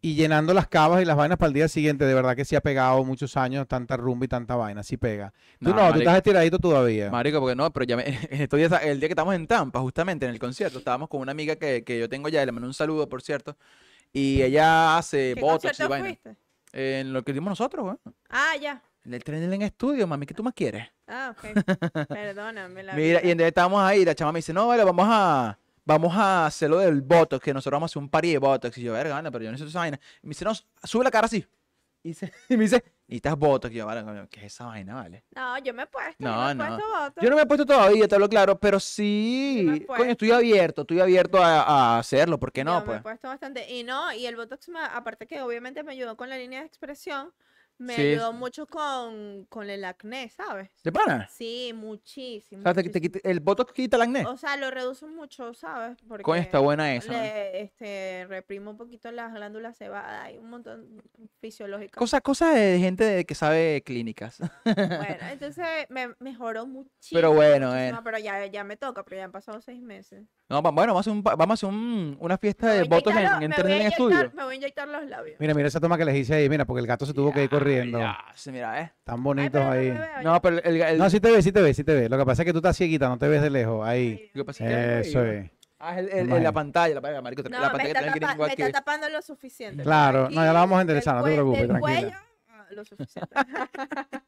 [0.00, 2.04] y llenando las cavas y las vainas para el día siguiente.
[2.04, 5.32] De verdad que sí ha pegado muchos años tanta rumba y tanta vaina, sí pega.
[5.60, 7.10] Tú No, no, tú estás estiradito todavía.
[7.10, 9.80] Marico, porque no, pero ya me, en estos días, el día que estamos en Tampa,
[9.80, 12.66] justamente en el concierto, estábamos con una amiga que, que yo tengo ya, le mandé
[12.68, 13.56] un saludo, por cierto,
[14.12, 16.04] y ella hace ¿Qué botox y vaina.
[16.06, 16.36] fuiste?
[16.72, 17.96] En lo que dimos nosotros, güey.
[18.28, 18.82] Ah, ya.
[19.04, 20.86] En el tren en estudio, mami, ¿qué tú más quieres?
[21.06, 21.44] Ah, ok.
[22.08, 22.82] Perdóname.
[22.82, 23.32] La Mira, y vida.
[23.32, 26.68] entonces estábamos ahí, y la chama me dice, no, vale, vamos a, vamos a hacer
[26.68, 28.76] lo del Botox, que nosotros vamos a hacer un party de Botox.
[28.76, 29.98] Y yo, verga, anda, pero yo no necesito esa vaina.
[30.22, 30.52] Y me dice, no,
[30.84, 31.46] sube la cara así.
[32.02, 33.72] Y, se- y me dice, necesitas Botox.
[33.72, 35.24] Y yo, vale, ¿qué es esa vaina, vale?
[35.34, 36.16] No, yo me he puesto.
[36.22, 36.76] No, yo me he no.
[36.76, 37.24] puesto votos.
[37.24, 40.30] Yo no me he puesto todavía, te hablo claro, pero Yo me sí, coño, estoy
[40.32, 42.98] abierto, estoy abierto a, a hacerlo, ¿por qué Yo no, me pues?
[42.98, 43.72] he puesto bastante.
[43.72, 46.66] Y no, y el Botox, me- aparte que obviamente me ayudó con la línea de
[46.66, 47.32] expresión,
[47.78, 48.02] me Sí.
[48.02, 50.70] ayudó mucho con, con el acné, ¿sabes?
[50.82, 51.28] ¿De pana?
[51.30, 52.60] Sí, muchísimo.
[52.60, 54.24] O sea, te- te quita- el Botox quita el acné.
[54.26, 55.98] O sea, lo reduce mucho, ¿sabes?
[56.08, 57.18] Porque está buena esa, ¿no?
[57.18, 60.24] le este, reprimo un poquito las glándulas sebadas.
[60.24, 61.02] Hay un montón
[61.40, 61.98] fisiológico.
[61.98, 64.38] Cosas cosa de gente de- que sabe clínicas.
[64.64, 64.76] Bueno,
[65.32, 67.18] entonces me mejoró muchísimo.
[67.18, 68.00] Pero bueno, muchísimo, bueno.
[68.04, 70.24] Pero ya, ya me toca, pero ya han pasado seis meses.
[70.48, 73.42] No, bueno, vamos a hacer, un, vamos a hacer un- una fiesta de Botox en,
[73.42, 74.30] en en estudio.
[74.34, 75.38] Me voy a inyectar los labios.
[75.40, 77.42] Mira, mira esa toma que les hice ahí, mira, porque el gato se tuvo que
[77.42, 77.65] ir corriendo.
[77.66, 77.98] Riendo.
[78.52, 78.92] Mira, eh.
[79.04, 79.86] Tan Ay, bonitos pero no ahí.
[79.90, 80.40] me veo No, ya.
[80.42, 82.10] pero el, el- No, sí te ves, sí te ves, sí te ves.
[82.10, 83.86] Lo que pasa es que tú estás cieguita, no te ves de lejos.
[83.86, 84.30] Ahí.
[84.34, 84.70] lo que pasa es
[85.04, 85.50] que- Eso es.
[85.78, 86.42] Ah, es el- el- el- Imagínate.
[86.44, 89.20] la pantalla, la, pantalla, marico, No, la me pantalla está, que tapa- me tapando lo
[89.22, 89.82] suficiente.
[89.82, 92.22] Claro, no, ya la vamos a enderezar, no te preocupes, tranquila.
[92.68, 93.34] Ah, lo suficiente.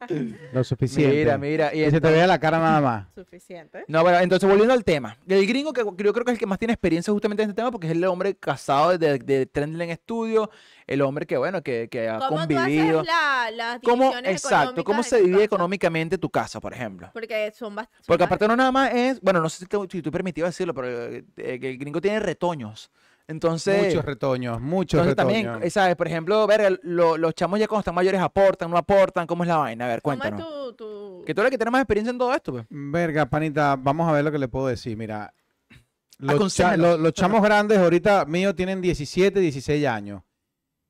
[0.53, 1.15] Lo suficiente.
[1.17, 1.73] Mira, mira.
[1.73, 3.07] Y se te vea la cara nada más.
[3.13, 3.83] suficiente.
[3.87, 5.17] No, bueno, entonces volviendo al tema.
[5.27, 7.59] El gringo que yo creo que es el que más tiene experiencia justamente en este
[7.61, 10.49] tema porque es el hombre casado de, de Trending Studio,
[10.87, 13.01] el hombre que, bueno, que, que ha ¿Cómo tú convivido.
[13.01, 15.43] haces la, las ¿Cómo, exacto, cómo se divide casa?
[15.45, 17.11] económicamente tu casa, por ejemplo?
[17.13, 18.03] Porque son bastante.
[18.07, 20.73] Porque aparte no nada más es, bueno, no sé si, te, si tú permitido decirlo,
[20.73, 21.23] pero eh,
[21.59, 22.89] que el gringo tiene retoños.
[23.29, 25.43] Entonces, Muchos retoños, muchos entonces retoños.
[25.45, 25.95] también, eh, ¿sabes?
[25.95, 29.47] Por ejemplo, ver, lo- los chamos ya cuando están mayores aportan, no aportan, ¿cómo es
[29.47, 29.85] la vaina?
[29.85, 30.47] A ver, ¿Cómo es cuéntanos.
[30.47, 31.23] tu, tu...
[31.25, 32.65] Que tú eres el que tiene más experiencia en todo esto, pues.
[32.69, 34.97] Verga, panita, vamos a ver lo que le puedo decir.
[34.97, 35.31] Mira,
[36.17, 36.79] los, cha- Aconséjanos.
[36.79, 40.23] lo- los chamos grandes ahorita míos tienen 17, 16 años.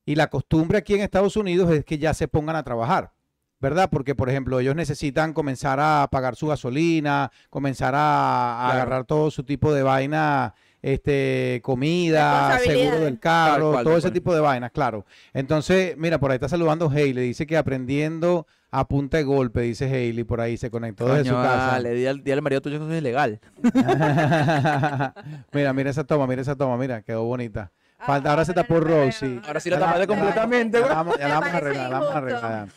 [0.06, 3.12] Y la costumbre aquí en Estados Unidos es que ya se pongan a trabajar,
[3.60, 3.90] ¿verdad?
[3.92, 8.80] Porque, por ejemplo, ellos necesitan comenzar a pagar su gasolina, comenzar a, a Claro.
[8.82, 14.34] agarrar todo su tipo de vaina, este, comida, seguro del carro, cual, todo ese tipo
[14.34, 15.04] de vainas, claro.
[15.32, 19.86] Entonces, mira, por ahí está saludando Hailey, dice que aprendiendo a punta de golpe, dice
[19.86, 21.66] Hailey, por ahí se conectó desde su Coño, casa.
[21.72, 23.40] Vale, di al, di al marido tuyo que eso es ilegal.
[25.52, 27.72] mira, mira esa toma, mira esa toma, mira, quedó bonita.
[27.98, 28.80] Ah, Falta, ahora se tapó.
[28.80, 29.40] Rosie.
[29.46, 30.88] Ahora sí la tapaste completamente, Ya güey.
[30.90, 32.68] la vamos, ya Me la vamos a arreglar, la vamos a arreglar.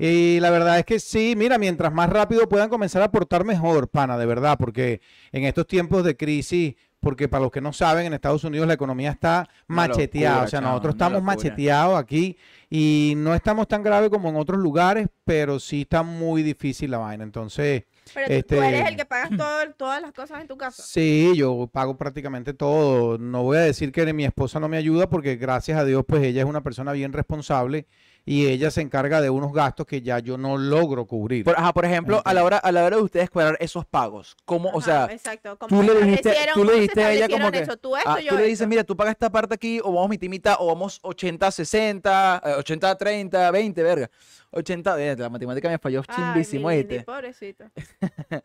[0.00, 3.88] Y la verdad es que sí, mira, mientras más rápido puedan comenzar a aportar mejor,
[3.88, 5.00] pana, de verdad, porque
[5.32, 8.74] en estos tiempos de crisis, porque para los que no saben, en Estados Unidos la
[8.74, 12.36] economía está macheteada, locura, o sea, nosotros estamos macheteados aquí
[12.68, 16.98] y no estamos tan grave como en otros lugares, pero sí está muy difícil la
[16.98, 17.24] vaina.
[17.24, 20.56] Entonces, Pero tú, tú este- eres el que pagas todo- todas las cosas en tu
[20.56, 20.82] casa.
[20.82, 23.18] Sí, yo pago prácticamente todo.
[23.18, 26.22] No voy a decir que mi esposa no me ayuda porque gracias a Dios pues
[26.22, 27.86] ella es una persona bien responsable
[28.24, 31.44] y ella se encarga de unos gastos que ya yo no logro cubrir.
[31.44, 34.36] Por, ajá, por ejemplo, a la hora a la hora de ustedes cuadrar esos pagos,
[34.44, 35.56] ¿cómo, o sea, exacto.
[35.56, 37.78] tú ¿Cómo le dijiste- tú le dijiste a ella como que, eso?
[37.78, 40.10] Tú esto, ah, yo tú le dices, mira, tú pagas esta parte aquí o vamos
[40.10, 44.10] mitad mitad o vamos 80 60, eh, 80 30, 20, verga.
[44.50, 47.00] 80, eh, la matemática me falló Ay, chimbísimo, ¿viste?
[47.02, 47.64] pobrecito.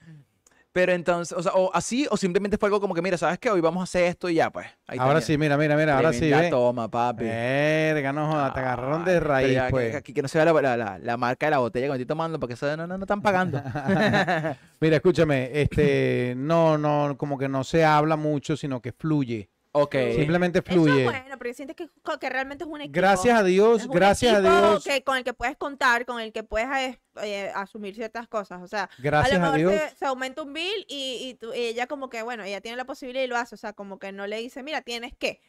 [0.72, 3.48] Pero entonces, o sea, o así o simplemente fue algo como que, mira, ¿sabes qué?
[3.52, 4.66] Hoy vamos a hacer esto y ya, pues.
[4.88, 5.26] Ahí ahora tenía.
[5.28, 6.50] sí, mira, mira, mira, ahora sí, ve.
[6.50, 7.26] toma, papi.
[7.26, 9.92] Verga, no jodas, te agarraron de raíz, ya, pues.
[9.92, 11.90] que, aquí que no se vea la, la- la- la marca de la botella que
[11.92, 13.62] me estoy tomando porque eso no, no, no están pagando.
[14.82, 19.52] Mira, escúchame, este, no, no, como que no se habla mucho, sino que fluye.
[19.74, 19.96] Ok.
[20.16, 21.00] Simplemente Eso fluye.
[21.00, 22.94] es bueno, porque sientes que, que realmente es un equipo.
[22.96, 26.22] Gracias a Dios, Es un gracias a Dios, Que, con el que puedes contar, con
[26.22, 28.62] el que puedes eh, eh, asumir ciertas cosas.
[28.64, 29.90] O sea, gracias a a lo mejor Dios.
[29.92, 32.78] se, se aumenta un bill y, y tú- y ella como que, bueno, ella tiene
[32.78, 33.56] la posibilidad y lo hace.
[33.56, 35.42] O sea, como que no le dice, mira, tienes que.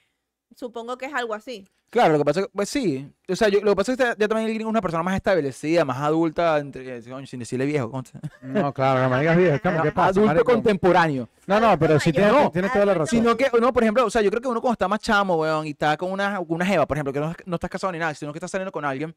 [0.55, 1.67] Supongo que es algo así.
[1.91, 3.09] Claro, lo que pasa es que, pues sí.
[3.29, 5.03] O sea, yo, lo que pasa es que ya también el gringo es una persona
[5.03, 8.03] más establecida, más adulta, entre, coño, sin decirle viejo.
[8.43, 10.45] No, claro, no me digas viejo, chamo, ¿qué pasa, adulto marico?
[10.45, 11.29] contemporáneo.
[11.47, 13.19] No, no, pero sí tienes, No, tienes toda la razón.
[13.19, 15.37] Sino que, no, por ejemplo, o sea, yo creo que uno cuando está más chamo,
[15.37, 17.99] weón, y está con una, una jeva, por ejemplo, que no, no estás casado ni
[18.01, 19.15] nada, sino que estás saliendo con alguien,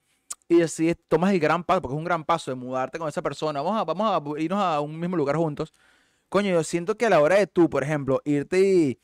[0.48, 3.22] y decides, tomas el gran paso, porque es un gran paso de mudarte con esa
[3.22, 5.74] persona, vamos a, vamos a irnos a un mismo lugar juntos.
[6.30, 9.00] Coño, yo siento que a la hora de tú, por ejemplo, irte y,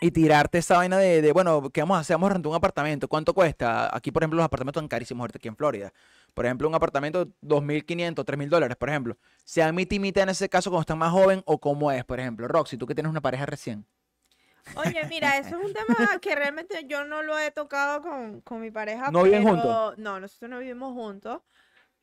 [0.00, 2.14] y tirarte esa vaina de, de, bueno, ¿qué vamos a hacer?
[2.14, 3.08] Vamos a rentar un apartamento.
[3.08, 3.94] ¿Cuánto cuesta?
[3.94, 5.92] Aquí, por ejemplo, los apartamentos son carísimos ahorita aquí en Florida.
[6.34, 9.16] Por ejemplo, un apartamento, 2.500, 3.000 dólares, por ejemplo.
[9.44, 12.04] ¿Se mitad y mitad en ese caso cuando están más joven o cómo es?
[12.04, 13.84] Por ejemplo, Roxy, tú que tienes una pareja recién.
[14.76, 18.60] Oye, mira, eso es un tema que realmente yo no lo he tocado con, con
[18.60, 19.10] mi pareja.
[19.10, 19.98] ¿No viven juntos?
[19.98, 21.40] No, nosotros no vivimos juntos.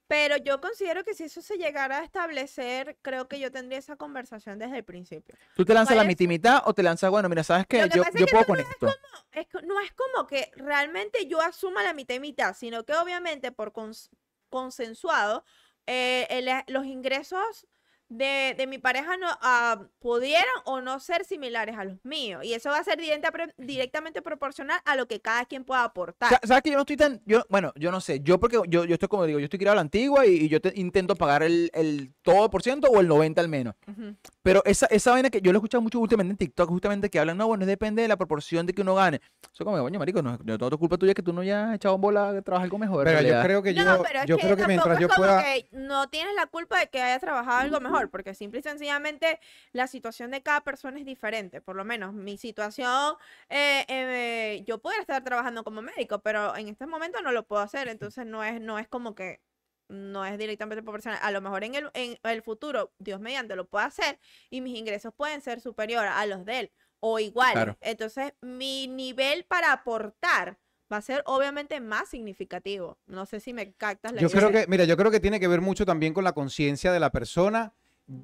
[0.08, 3.96] Pero yo considero que si eso se llegara a establecer, creo que yo tendría esa
[3.96, 5.36] conversación desde el principio.
[5.56, 7.90] ¿Tú te lanzas la mitad o te lanzas, bueno, mira, ¿sabes qué?
[7.90, 8.88] Que Yo, que puedo con no es esto.
[9.32, 12.94] Es que no es como que realmente yo asuma la mitad y mitad, sino que
[12.94, 14.10] obviamente por cons-
[14.50, 15.44] consensuado,
[15.88, 17.68] eh, el- los ingresos
[18.10, 22.44] de, de mi pareja no ah, pudieran o no ser similares a los míos.
[22.46, 26.30] Y eso va a ser directa- directamente proporcional a lo que cada quien pueda aportar.
[26.30, 28.86] Sa- ¿Sabes que yo no estoy tan, yo, bueno, yo no sé, yo porque yo,
[28.86, 31.16] yo estoy como digo, yo estoy criado a la antigua y, y yo te- intento
[31.16, 33.76] pagar el, el todo por ciento o el 90 al menos.
[34.44, 37.20] Pero esa, esa vaina que yo lo he escuchado mucho últimamente en TikTok, justamente que
[37.20, 39.20] hablan, no, bueno, depende de la proporción de que uno gane.
[39.52, 42.02] Eso como, coño, marico, no, no todo culpa tuya que tú no hayas echado en
[42.02, 43.06] bola a trabajar algo mejor.
[43.06, 45.08] Pero yo creo que yo, No, pero es yo que creo que mientras es yo
[45.10, 48.64] pueda, que no tienes la culpa de que haya trabajado algo mejor, porque simple y
[48.64, 49.40] sencillamente
[49.72, 51.62] la situación de cada persona es diferente.
[51.62, 53.16] Por lo menos mi situación,
[53.50, 57.62] eh, eh, yo pudiera estar trabajando como médico, pero en este momento no lo puedo
[57.62, 59.42] hacer, entonces no es, no es como que
[59.88, 61.20] no es directamente proporcional.
[61.22, 64.78] A lo mejor en el, en el futuro, Dios mediante, lo pueda hacer y mis
[64.78, 67.18] ingresos pueden ser superiores a los de él o.
[67.34, 67.78] Claro.
[67.82, 70.58] Entonces, mi nivel para aportar
[70.92, 72.98] va a ser obviamente más significativo.
[73.06, 74.40] No sé si me captas la Yo idea.
[74.40, 77.00] creo que, mira, yo creo que tiene que ver mucho también con la conciencia de
[77.00, 77.74] la persona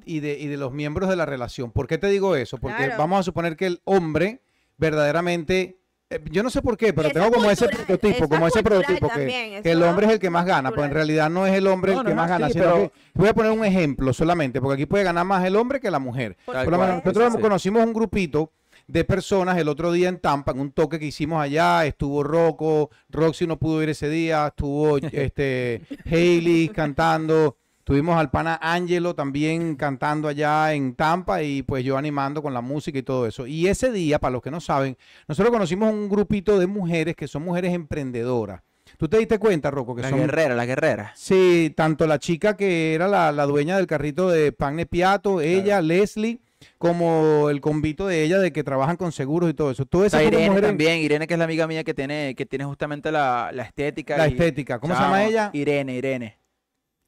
[0.06, 1.72] y de, y de los miembros de la relación.
[1.72, 2.58] ¿Por qué te digo eso?
[2.58, 2.96] Porque Claro.
[2.98, 4.41] vamos a suponer que el hombre
[4.78, 5.78] verdaderamente,
[6.10, 9.15] eh, yo no sé por qué, pero tengo como ese prototipo, como ese prototipo que,
[9.15, 11.65] también, que el hombre es el que más gana, pues en realidad no es el
[11.67, 13.63] hombre No, el que no, más gana, sí, sino pero- que voy a poner un
[13.65, 16.38] ejemplo solamente, porque aquí puede ganar más el hombre que la mujer.
[16.46, 17.39] Por Por menos nosotros sí.
[17.39, 18.52] conocimos un grupito
[18.88, 22.89] de personas el otro día en Tampa, en un toque que hicimos allá, estuvo Rocco,
[23.10, 24.98] Roxy no pudo ir ese día, estuvo
[25.32, 27.56] este Hailey cantando,
[27.91, 32.62] tuvimos al pana Angelo también cantando allá en Tampa y pues yo animando con la
[32.62, 33.45] música y todo eso.
[33.47, 34.95] Y ese día, para los que no saben,
[35.27, 38.62] nosotros conocimos un grupito de mujeres que son mujeres emprendedoras.
[38.97, 41.12] ¿Tú te diste cuenta, Rocco, que La son guerrera, la guerrera.
[41.17, 45.82] Sí, tanto la chica que era la, la dueña del carrito de pan Piato, ella,
[45.82, 46.39] Leslie,
[46.77, 49.86] como el convito de ella de que trabajan con seguros y todo eso.
[49.86, 53.12] Como Irene mujeres- también, Irene que es la amiga mía que tiene, que tiene justamente
[53.12, 54.15] la, la estética.
[54.17, 54.80] La y- estética.
[54.80, 55.49] ¿Cómo se llama ella?
[55.51, 56.40] Irene, Irene.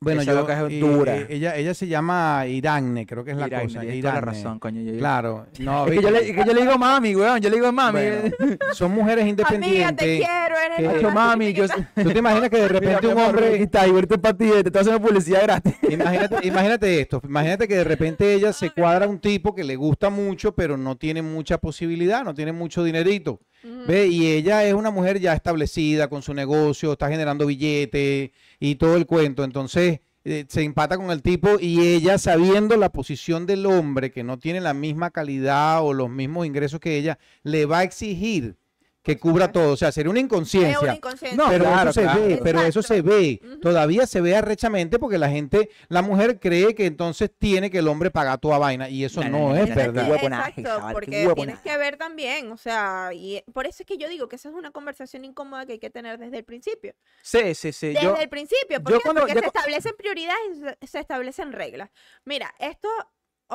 [0.03, 1.17] Bueno, esa yo loca es dura.
[1.17, 3.81] eh, ella, ella se llama Iranne, creo que es la cosa.
[3.81, 4.81] toda la razón, coño.
[4.81, 7.55] yo- Claro, no, Es que, yo le, que yo le digo mami, weón, yo le
[7.55, 7.99] digo mami.
[7.99, 10.05] Bueno, son mujeres Amiga, te independientes.
[10.19, 10.55] quiero,
[10.87, 11.65] eres que- mami, yo...
[11.67, 14.81] ¿Tú te imaginas que de repente un hombre está, y ahorita para ti, te estoy
[14.81, 15.73] haciendo publicidad gratis.
[15.89, 20.09] Imagínate, imagínate esto, imagínate que de repente ella se cuadra un tipo que le gusta
[20.09, 23.39] mucho, pero no tiene mucha posibilidad, no tiene mucho dinerito.
[23.88, 24.08] ¿Ve?
[24.08, 28.95] Y ella es una mujer ya establecida con su negocio, está generando billetes y todo
[28.97, 29.43] el cuento.
[29.43, 34.23] Entonces eh, se empata con el tipo y ella sabiendo la posición del hombre que
[34.23, 38.58] no tiene la misma calidad o los mismos ingresos que ella, le va a exigir
[39.03, 39.73] que cubra todo.
[39.73, 40.79] O sea, sería una inconsciencia.
[40.79, 41.37] una inconsciencia.
[41.37, 42.21] No, pero claro, eso se claro.
[42.25, 43.41] ve, pero eso se ve.
[43.61, 47.87] Todavía se ve arrechamente porque la gente, la mujer cree que entonces tiene que el
[47.89, 50.09] hombre pagar toda vaina y eso No, no, no, no, es verdad.
[50.09, 54.29] Exacto, porque tienes que ver también, o sea, y por eso es que yo digo
[54.29, 56.95] que esa es una conversación incómoda que hay que tener desde el principio.
[57.21, 57.87] Sí, sí, sí.
[57.87, 61.89] Desde Yo, el principio, ¿por yo cuando- porque yo se establecen prioridades se establecen reglas.
[62.23, 62.87] Mira, esto,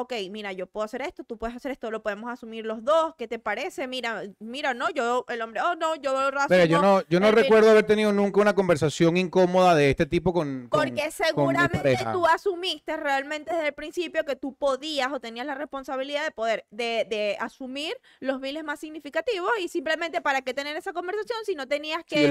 [0.00, 3.14] ok, mira, yo puedo hacer esto, tú puedes hacer esto, lo podemos asumir los dos,
[3.16, 3.87] ¿qué te parece?
[3.87, 7.20] Mira, mira, no, yo, el hombre, oh, no, yo lo Pero yo asumo no, yo
[7.20, 10.80] no el bien- recuerdo haber tenido nunca una conversación incómoda de este tipo con, con-
[10.80, 12.12] Porque con seguramente pareja.
[12.12, 16.66] tú asumiste realmente desde el principio que tú podías o tenías la responsabilidad de poder,
[16.70, 21.54] de, de asumir los biles más significativos y simplemente para qué tener esa conversación si
[21.54, 22.26] no tenías que sí,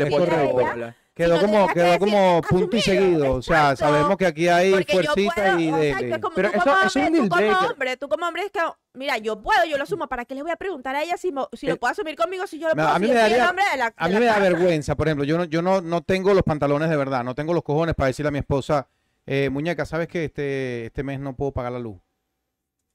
[1.18, 1.40] puedo.
[1.40, 3.34] Quedó no como, quedó como punto y seguido.
[3.36, 3.94] O sea, exacto.
[3.94, 6.88] sabemos que aquí hay Porque fuercita puedo, y exacto, como Pero tú eso- como eso
[6.88, 8.60] es un hombre, tú como hombre, tú como hombre es que,
[8.94, 11.32] mira, yo puedo, yo lo asumo, ¿para qué le voy a preguntar a ella si,
[11.32, 13.20] mo- si lo Eh, puede asumir conmigo si yo lo puedo a mí si me
[13.20, 15.44] daría- hombre de la- A de mí la me da vergüenza, por ejemplo, yo no,
[15.46, 18.32] yo no, no tengo los pantalones de verdad, no tengo los cojones para decirle a
[18.32, 18.88] mi esposa,
[19.26, 21.98] eh, muñeca, ¿sabes que este, este mes no puedo pagar la luz?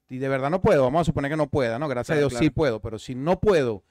[0.09, 1.87] Y de verdad no puedo, vamos a suponer que no pueda, ¿no?
[1.87, 2.53] Gracias Claro, a Dios sí claro.
[2.55, 3.83] puedo, pero si no puedo,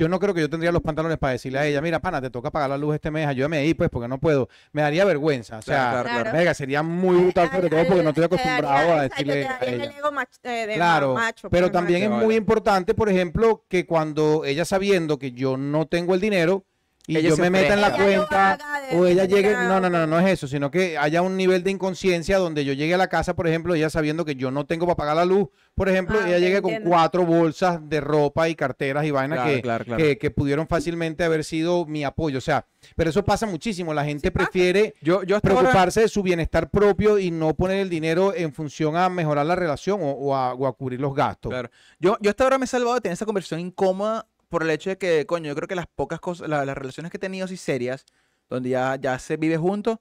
[0.00, 2.30] yo no creo que yo tendría los pantalones para decirle a ella, mira, pana, te
[2.30, 4.48] toca pagar la luz este mes, ayúdame ahí, pues, porque no puedo.
[4.72, 8.24] Me daría vergüenza, o sea, Claro, claro, sería muy brutal, sobre todo porque no estoy
[8.24, 9.84] acostumbrado a decirle a ella.
[9.84, 13.66] el ego mach- eh, de Claro, macho, pero pues, también es muy importante, por ejemplo,
[13.68, 16.64] que cuando ella sabiendo que yo no tengo el dinero
[17.06, 18.58] y yo me meta en la cuenta
[18.92, 21.70] o ella llegue, no, no, no, no es eso, sino que haya un nivel de
[21.72, 24.86] inconsciencia donde yo llegue a la casa, por ejemplo, ella sabiendo que yo no tengo
[24.86, 28.54] para pagar la luz, por ejemplo, Ah, ella llegue con cuatro bolsas de ropa y
[28.54, 30.02] carteras y vainas Claro, que, claro, claro.
[30.04, 34.04] que, que pudieron fácilmente haber sido mi apoyo, o sea, pero eso pasa muchísimo, la
[34.04, 37.90] gente prefiere Yo, yo hasta ahora- preocuparse de su bienestar propio y no poner el
[37.90, 41.50] dinero en función a mejorar la relación o, o a, o a cubrir los gastos.
[41.50, 41.70] Claro.
[41.98, 44.90] Yo, yo hasta ahora me he salvado de tener esa conversación incómoda por el hecho
[44.90, 47.46] de que, coño, yo creo que las pocas cosas, la- las relaciones que he tenido
[47.46, 48.04] así serias,
[48.50, 49.98] donde ya, ya se vive juntos,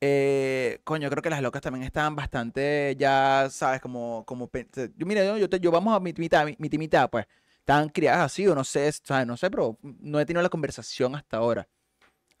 [0.00, 4.50] eh, coño, yo creo que las locas también estaban bastante, ya, sabes, como, como,
[4.96, 7.26] yo, mira, yo, yo, te- yo vamos a mi mitad, mi, mi mitad, pues,
[7.60, 11.14] estaban criadas así o no sé, sabes, no sé, pero no he tenido la conversación
[11.16, 11.68] hasta ahora.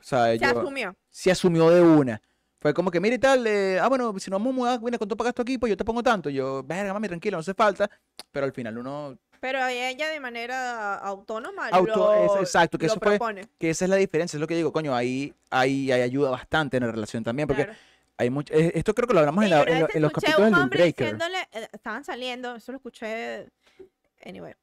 [0.00, 0.96] O sea, Se yo, asumió.
[1.10, 2.22] se asumió de una.
[2.60, 4.98] Fue como que, mira y tal, eh, ah, bueno, si nos vamos a mudar, mira,
[4.98, 5.58] ¿cuánto pagas tú aquí?
[5.58, 6.28] Pues yo te pongo tanto.
[6.30, 7.88] Yo, verga, mami, tranquilo, no hace falta.
[8.32, 13.00] Pero al final uno, Pero ella de manera autónoma Auto- es- exacto, que lo eso
[13.00, 13.18] fue-
[13.58, 16.76] que esa es la diferencia, es lo que digo, coño, ahí, ahí, ahí ayuda bastante
[16.76, 17.78] en la relación también, porque Claro.
[18.16, 20.58] hay mucho, esto creo que lo hablamos en, la- en lo- en los capítulos un
[20.60, 21.18] del Breaker.
[21.52, 23.46] eh, estaban saliendo, eso lo escuché,
[24.24, 24.54] anyway.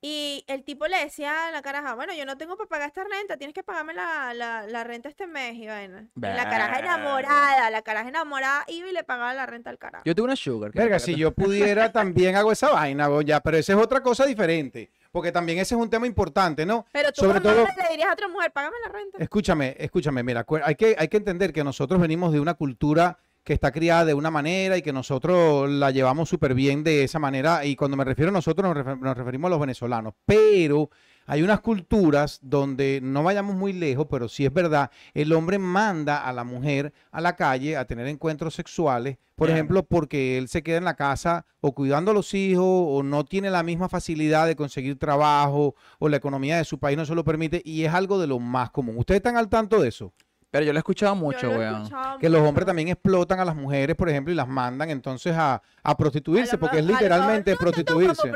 [0.00, 3.02] Y el tipo le decía a la caraja, bueno, yo no tengo para pagar esta
[3.02, 6.06] renta, tienes que pagarme la, la, la renta este mes, y vaina.
[6.14, 10.04] Y la caraja enamorada, la caraja enamorada iba y le pagaba la renta al carajo.
[10.04, 10.70] Yo tengo una sugar.
[10.70, 14.24] que Verga, si yo pudiera también hago esa vaina, ya, pero esa es otra cosa
[14.24, 16.86] diferente, porque también ese es un tema importante, ¿no?
[16.92, 19.18] Pero tú sobre todo- le dirías a otra mujer, págame la renta.
[19.18, 23.54] Escúchame, escúchame, mira, hay que, hay que entender que nosotros venimos de una cultura que
[23.54, 27.64] está criada de una manera y que nosotros la llevamos súper bien de esa manera.
[27.64, 30.12] Y cuando me refiero a nosotros, nos, refer- nos referimos a los venezolanos.
[30.26, 30.90] Pero
[31.30, 36.26] Hay unas culturas donde no vayamos muy lejos, pero sí es verdad, el hombre manda
[36.26, 40.62] a la mujer a la calle a tener encuentros sexuales, por ejemplo, porque él se
[40.62, 44.46] queda en la casa o cuidando a los hijos o no tiene la misma facilidad
[44.46, 47.92] de conseguir trabajo o la economía de su país no se lo permite y es
[47.92, 48.96] algo de lo más común.
[48.96, 50.14] ¿Ustedes están al tanto de eso?
[50.50, 51.90] Pero yo lo he escuchado mucho, weón.
[52.18, 55.60] Que los hombres también explotan a las mujeres, por ejemplo, y las mandan entonces a,
[55.82, 58.30] a prostituirse, A porque es literalmente no prostituirse.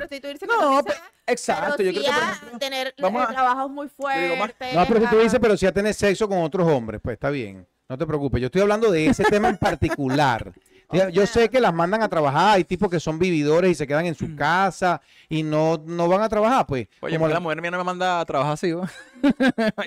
[0.47, 0.95] No, sea,
[1.27, 3.95] Exacto, pero yo creo sí que por ejemplo, tener vamos eh, a- trabajos muy más-
[3.95, 4.75] fuertes.
[4.75, 7.67] No a prostituirse, pero sí a tener sexo con otros hombres, pues está bien.
[7.89, 10.53] No te preocupes, yo estoy hablando de ese tema en particular.
[11.11, 14.05] Yo sé que las mandan a trabajar, hay tipos que son vividores y se quedan
[14.05, 14.15] en Mm.
[14.15, 16.87] su casa y no, no van a trabajar, pues.
[17.01, 18.91] Oye, como la- la mujer mía no me manda a trabajar así, weón.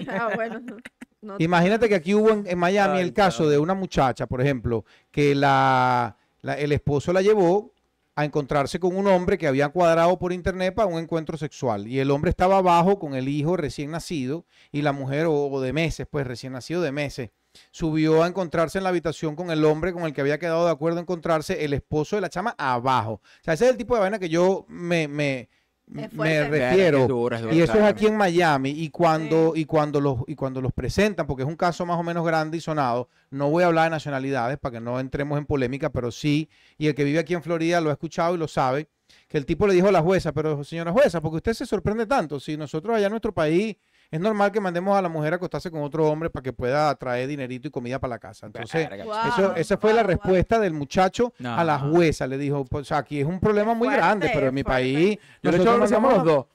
[0.09, 0.61] Ah, bueno.
[1.25, 4.41] No- Imagínate que aquí hubo en, en Miami Ay, el caso de una muchacha, por
[4.41, 7.71] ejemplo, que la, la- el esposo la llevó
[8.17, 11.85] a encontrarse con un hombre que había cuadrado por internet para un encuentro sexual.
[11.87, 15.59] Y el hombre estaba abajo con el hijo recién nacido y la mujer, o, o
[15.59, 17.31] de meses, pues recién nacido de meses,
[17.71, 20.71] subió a encontrarse en la habitación con el hombre con el que había quedado de
[20.71, 23.13] acuerdo a encontrarse el esposo de la chama abajo.
[23.13, 25.49] O sea, ese es el tipo de vaina que yo me, me,
[25.87, 26.07] me
[26.49, 26.99] refiero.
[26.99, 28.71] Es dura, es dura, Y eso es aquí en Miami.
[28.71, 32.03] Y cuando, y cuando los, y cuando los presentan, porque es un caso más o
[32.03, 35.45] menos grande y sonado, no voy a hablar de nacionalidades para que no entremos en
[35.45, 38.47] polémica, pero sí, y el que vive aquí en Florida lo ha escuchado y lo
[38.47, 38.89] sabe,
[39.27, 42.05] que el tipo le dijo a la jueza, pero señora jueza, porque usted se sorprende
[42.05, 43.77] tanto, si nosotros allá en nuestro país
[44.11, 46.93] es normal que mandemos a la mujer a acostarse con otro hombre para que pueda
[46.95, 48.45] traer dinerito y comida para la casa.
[48.45, 48.87] Entonces,
[49.27, 52.27] eso, esa fue la respuesta del muchacho a la jueza.
[52.27, 54.81] Le dijo, pues aquí es un problema muy Fuerte, grande, pero en mi fuerte.
[54.83, 55.19] país...
[55.43, 56.45] Yo le echaba hacíamos los dos.
[56.45, 56.47] a-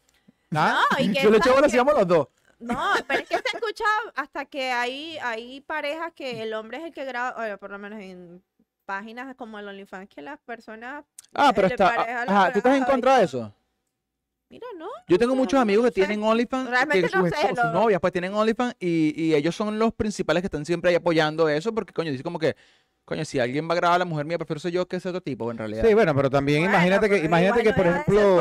[0.57, 0.83] ¿Ah?
[0.99, 2.29] No, y Yo le echaba hacíamos los dos.
[2.59, 6.77] No, pero es que se ha escuchado hasta que hay, hay parejas que el hombre
[6.79, 8.43] es el que graba, por lo menos en
[8.85, 12.23] páginas como el OnlyFans, que las personas, Ah, pero de está.
[12.23, 13.55] Ajá, ¿tú estás en contra de eso?
[14.51, 14.87] Mira, ¿no?
[15.09, 17.57] Yo tengo No, muchos no amigos que tienen OnlyFans, que Realmente sus, no sé, sus
[17.57, 17.73] no.
[17.73, 21.49] novias pues tienen OnlyFans y, y ellos son los principales que están siempre ahí apoyando
[21.49, 22.57] eso porque, coño, dice como que,
[23.05, 25.09] coño, si alguien va a grabar a la mujer mía, prefiero ser yo que ese
[25.09, 25.85] otro tipo, en realidad.
[25.87, 28.37] Sí, bueno, pero también Bueno, imagínate que, imagínate igual que, por ejemplo,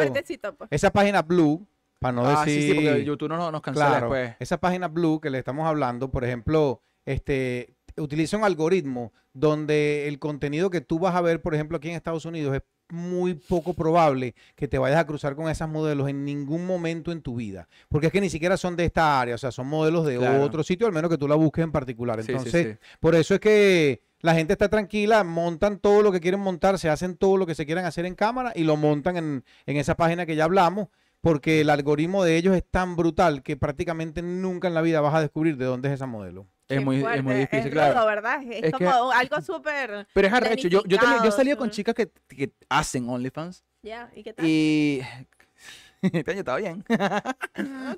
[0.58, 0.67] pues.
[0.72, 1.65] esa página Blue,
[2.00, 4.36] para no ah, decir, sí, sí, porque YouTube no nos, nos cancela claro, después.
[4.39, 10.18] esa página Blue que le estamos hablando, por ejemplo, este, utiliza un algoritmo donde el
[10.20, 12.62] contenido que tú vas a ver, por ejemplo, aquí en Estados Unidos es
[12.92, 17.22] muy poco probable que te vayas a cruzar con esas modelos en ningún momento en
[17.22, 20.06] tu vida, porque es que ni siquiera son de esta área, o sea, son modelos
[20.06, 20.42] de Claro.
[20.44, 22.20] otro sitio, al menos que tú la busques en particular.
[22.22, 22.88] Sí, sí, Entonces, sí.
[23.00, 26.90] por eso es que la gente está tranquila, montan todo lo que quieren montar, se
[26.90, 29.96] hacen todo lo que se quieran hacer en cámara y lo montan en, en esa
[29.96, 30.88] página que ya hablamos,
[31.22, 35.14] porque el algoritmo de ellos es tan brutal que prácticamente nunca en la vida vas
[35.16, 36.48] a descubrir de dónde es esa modelo.
[36.70, 37.93] Es muy, es muy difícil, es claro.
[37.95, 38.43] rudo, ¿verdad?
[38.43, 40.67] Es, Es que- como algo súper, Pero es arrecho.
[40.67, 44.45] Yo, yo, también, yo salido con chicas que, que hacen OnlyFans ya, ¿y qué tal?
[44.47, 45.01] y...
[46.01, 46.86] Este año estaba bien.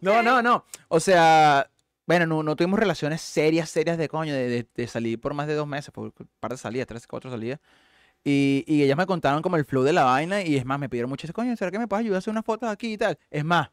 [0.01, 0.65] No, no, no.
[0.87, 1.69] O sea,
[2.07, 5.45] bueno, no, no tuvimos relaciones serias, serias de coño, de, de- de salir por más
[5.47, 7.59] de dos meses, por un par de salidas, tres, cuatro salidas.
[8.23, 10.89] Y, y ellas me contaron como el flow de la vaina y es más, me
[10.89, 12.97] pidieron mucho ese coño, ¿será que me puedes ayudar a hacer unas fotos aquí y
[12.97, 13.17] tal?
[13.29, 13.69] Es más,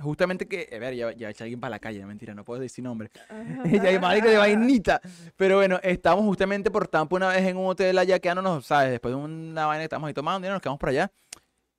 [0.00, 2.60] justamente que, a ver, ya, ya eché a alguien para la calle, mentira, no puedo
[2.60, 3.10] decir nombre.
[3.70, 5.00] ya hay marico de vainita.
[5.36, 8.90] Pero bueno, estábamos justamente por Tampa una vez en un hotel allá quedándonos, ¿sabes?
[8.90, 11.10] Después de una vaina que estábamos ahí tomando y nos quedamos por allá.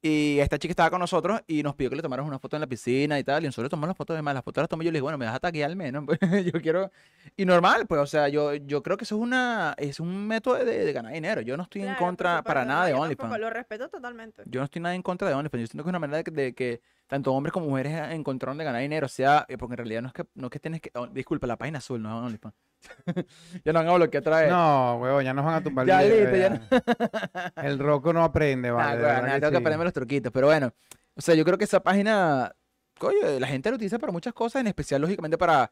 [0.04, 2.62] Y esta chica estaba con nosotros y nos pidió que le tomáramos una foto en
[2.62, 3.44] la piscina y tal.
[3.44, 4.34] Y nosotros tomamos las fotos de más.
[4.34, 6.06] Las fotos las tomé yo y le dije, bueno, me vas a taguear al menos.
[6.08, 6.92] pues, yo quiero.
[7.38, 10.66] Y normal, pues, o sea, yo, yo creo que eso es una es un método
[10.66, 11.42] de, de ganar dinero.
[11.42, 13.40] Yo no estoy en Claro, por contra para nada de OnlyFans.
[13.40, 14.42] Lo respeto totalmente.
[14.48, 15.62] Yo no estoy nada en contra de OnlyFans.
[15.62, 16.82] Yo siento que es una manera de, de que
[17.12, 19.06] tanto hombres como mujeres encontraron de ganar dinero.
[19.06, 20.92] O sea, eh, porque en realidad no es que, no es que tienes que.
[20.94, 22.56] oh, disculpa, la página azul, no es OnlyFans.
[23.66, 24.50] ya no han bloqueado otra vez.
[24.50, 25.86] No, huevón, ya nos van a tumbar.
[25.86, 27.54] Ya, listo, ya.
[27.58, 29.02] El roco no aprende, vale.
[29.02, 30.32] nah, que tengo que aprenderme los truquitos.
[30.32, 30.74] Pero bueno,
[31.14, 32.56] o sea, yo creo que esa página,
[32.98, 35.70] coño, la gente la utiliza para muchas cosas, en especial, lógicamente, para,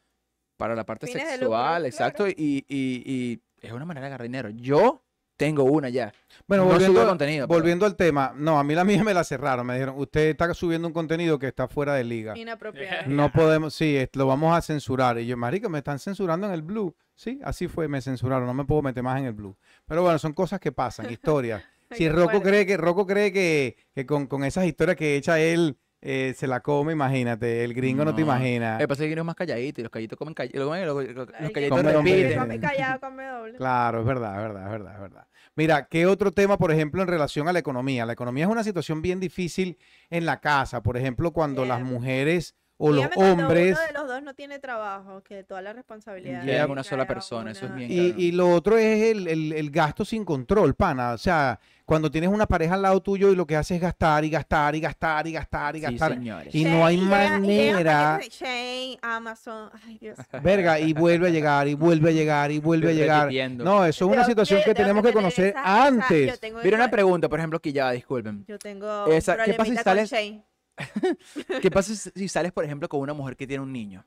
[0.57, 1.85] para la parte Fines de lucro, sexual, claro.
[1.85, 2.27] exacto.
[2.27, 4.49] Y, y, y es una manera de agarrar dinero.
[4.49, 5.05] Yo
[5.39, 6.13] tengo una ya.
[6.47, 9.23] Bueno, No volviendo, contenido, pero- volviendo al tema, no, a mí la mía me la
[9.23, 9.65] cerraron.
[9.65, 12.37] Me dijeron, usted está subiendo un contenido que está fuera de liga.
[12.37, 13.03] Inapropiado.
[13.07, 15.17] No podemos, sí, lo vamos a censurar.
[15.17, 16.93] Y yo, marico, me están censurando en el blue.
[17.15, 19.55] Sí, así fue, me censuraron, no me puedo meter más en el blue.
[19.87, 21.63] Pero bueno, son cosas que pasan, historias.
[21.91, 25.39] Si qué Rocco cree que, Rocco cree que, que con, con esas historias que echa
[25.39, 27.63] él, eh, se la come, imagínate.
[27.63, 28.73] El gringo no, te imagina.
[28.73, 30.65] Lo que pasa es que uno es más calladito y los calladitos comen call- los,
[30.85, 31.93] los- los- El calladitos doble.
[31.93, 32.39] repiten.
[32.39, 33.57] come callado, come doble.
[33.57, 35.27] Claro, es verdad, es verdad, es verdad, es verdad.
[35.55, 38.05] Mira, ¿qué otro tema, por ejemplo, en relación a la economía?
[38.05, 39.77] La economía es una situación bien difícil
[40.09, 40.81] en la casa.
[40.83, 43.77] Por ejemplo, cuando las mujeres o los Dígame hombres.
[43.77, 46.43] Uno de los dos no tiene trabajo, que toda la responsabilidad.
[46.43, 47.77] Llega le una sola persona, eso es una.
[47.77, 48.21] bien Y, Claro.
[48.21, 51.11] y lo otro es el, el- el gasto sin control, pana.
[51.11, 54.23] O sea, cuando tienes una pareja al lado tuyo y lo que hace es gastar
[54.23, 56.13] y gastar y gastar y gastar y Sí, gastar.
[56.13, 56.55] señores.
[56.55, 58.19] Y no hay Shane, llega- y llega manera.
[58.29, 60.17] Shane, Amazon, ay Dios.
[60.41, 63.23] Verga, y vuelve a llegar, y vuelve a llegar, y vuelve a llegar.
[63.23, 63.63] Repitiendo.
[63.65, 66.39] No, eso es una situación que tengo tenemos que tener conocer esa- antes.
[66.63, 68.45] Mira una pregunta, por ejemplo, que ya, disculpen.
[68.47, 70.43] Yo tengo Esa- ¿qué pasa si sales- Shane.
[71.61, 74.05] ¿Qué pasa si sales, por ejemplo, con una mujer que tiene un niño?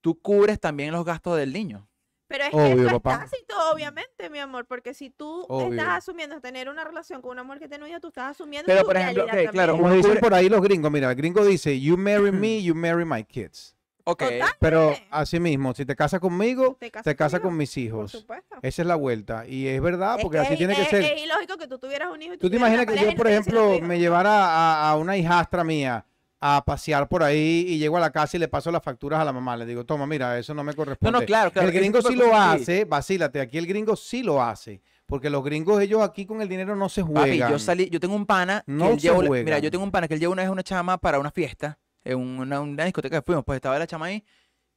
[0.00, 1.88] Tú cubres también los gastos del niño.
[2.28, 3.24] Pero es Obvio, que eso papá.
[3.24, 5.70] es tácito, obviamente, mi amor, porque si tú Obvio.
[5.70, 8.66] estás asumiendo tener una relación con una mujer que tiene un hijo, tú estás asumiendo
[8.66, 9.90] Pero, por ejemplo, realidad ok, claro, también.
[9.92, 13.06] Como dicen por ahí los gringos, mira, el gringo dice, you marry me, you marry
[13.06, 13.74] my kids.
[14.10, 14.22] Ok.
[14.22, 14.48] Total.
[14.58, 15.02] Pero Sí.
[15.10, 18.12] así mismo, si te casas conmigo, Te casas te con mis Por hijos.
[18.12, 18.56] supuesto.
[18.62, 19.46] Esa es la vuelta.
[19.46, 21.02] Y es verdad, Es porque así es- tiene que es- ser.
[21.02, 23.10] Es ilógico que tú tuvieras un hijo y ¿Tú te tuvieras una imaginas que yo,
[23.12, 26.04] no por ejemplo, me llevara a, a una hijastra mía
[26.40, 29.24] a pasear por ahí y llego a la casa y le paso las facturas a
[29.24, 29.56] la mamá?
[29.56, 31.18] Le digo, toma, mira, eso no me No, corresponde.
[31.20, 31.68] no, claro, claro.
[31.68, 34.80] el gringo sí lo hace, vacílate, aquí el gringo sí lo hace.
[35.04, 37.50] Porque los gringos, ellos aquí con el dinero no se Papi, juegan.
[37.50, 39.90] yo salí, yo tengo un pana que No él se llevó, mira, yo tengo un
[39.90, 43.16] pana que él llevó una vez una chama para una fiesta, en una, una discoteca
[43.20, 44.24] que fuimos, pues estaba la chama ahí,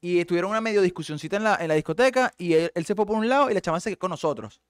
[0.02, 3.06] y tuvieron una medio discusioncita en la, en la discoteca, y él, él se fue
[3.06, 4.62] por un lado y la chama se quedó con nosotros.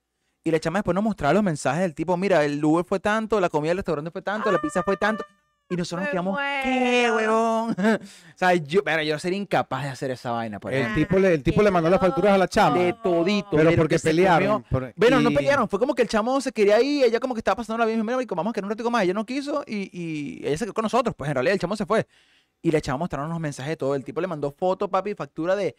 [0.43, 3.39] Y la chama después nos mostraba los mensajes del tipo, mira, el Uber fue tanto,
[3.39, 5.23] la comida del restaurante fue tanto, la pizza fue tanto.
[5.69, 7.75] Y nosotros nos quedamos, ¿qué, huevón?
[7.79, 11.35] o sea, yo, pero yo sería incapaz de hacer esa vaina, por El tipo le,
[11.35, 12.77] el tipo le mandó las facturas a la chama.
[12.77, 13.47] De todito.
[13.51, 14.63] Pero porque pelearon.
[14.63, 17.39] por- Bueno, no pelearon, fue como que el chamo se quería ir, ella como que
[17.39, 19.25] estaba pasando la vida, y dijo, mira, vamos a quedar un ratico más, ella no
[19.25, 22.05] quiso y, y ella se quedó con nosotros, pues en realidad el chamo se fue.
[22.61, 25.55] Y le echamos mostraron unos mensajes de todo, el tipo le mandó foto, papi, factura
[25.55, 25.75] de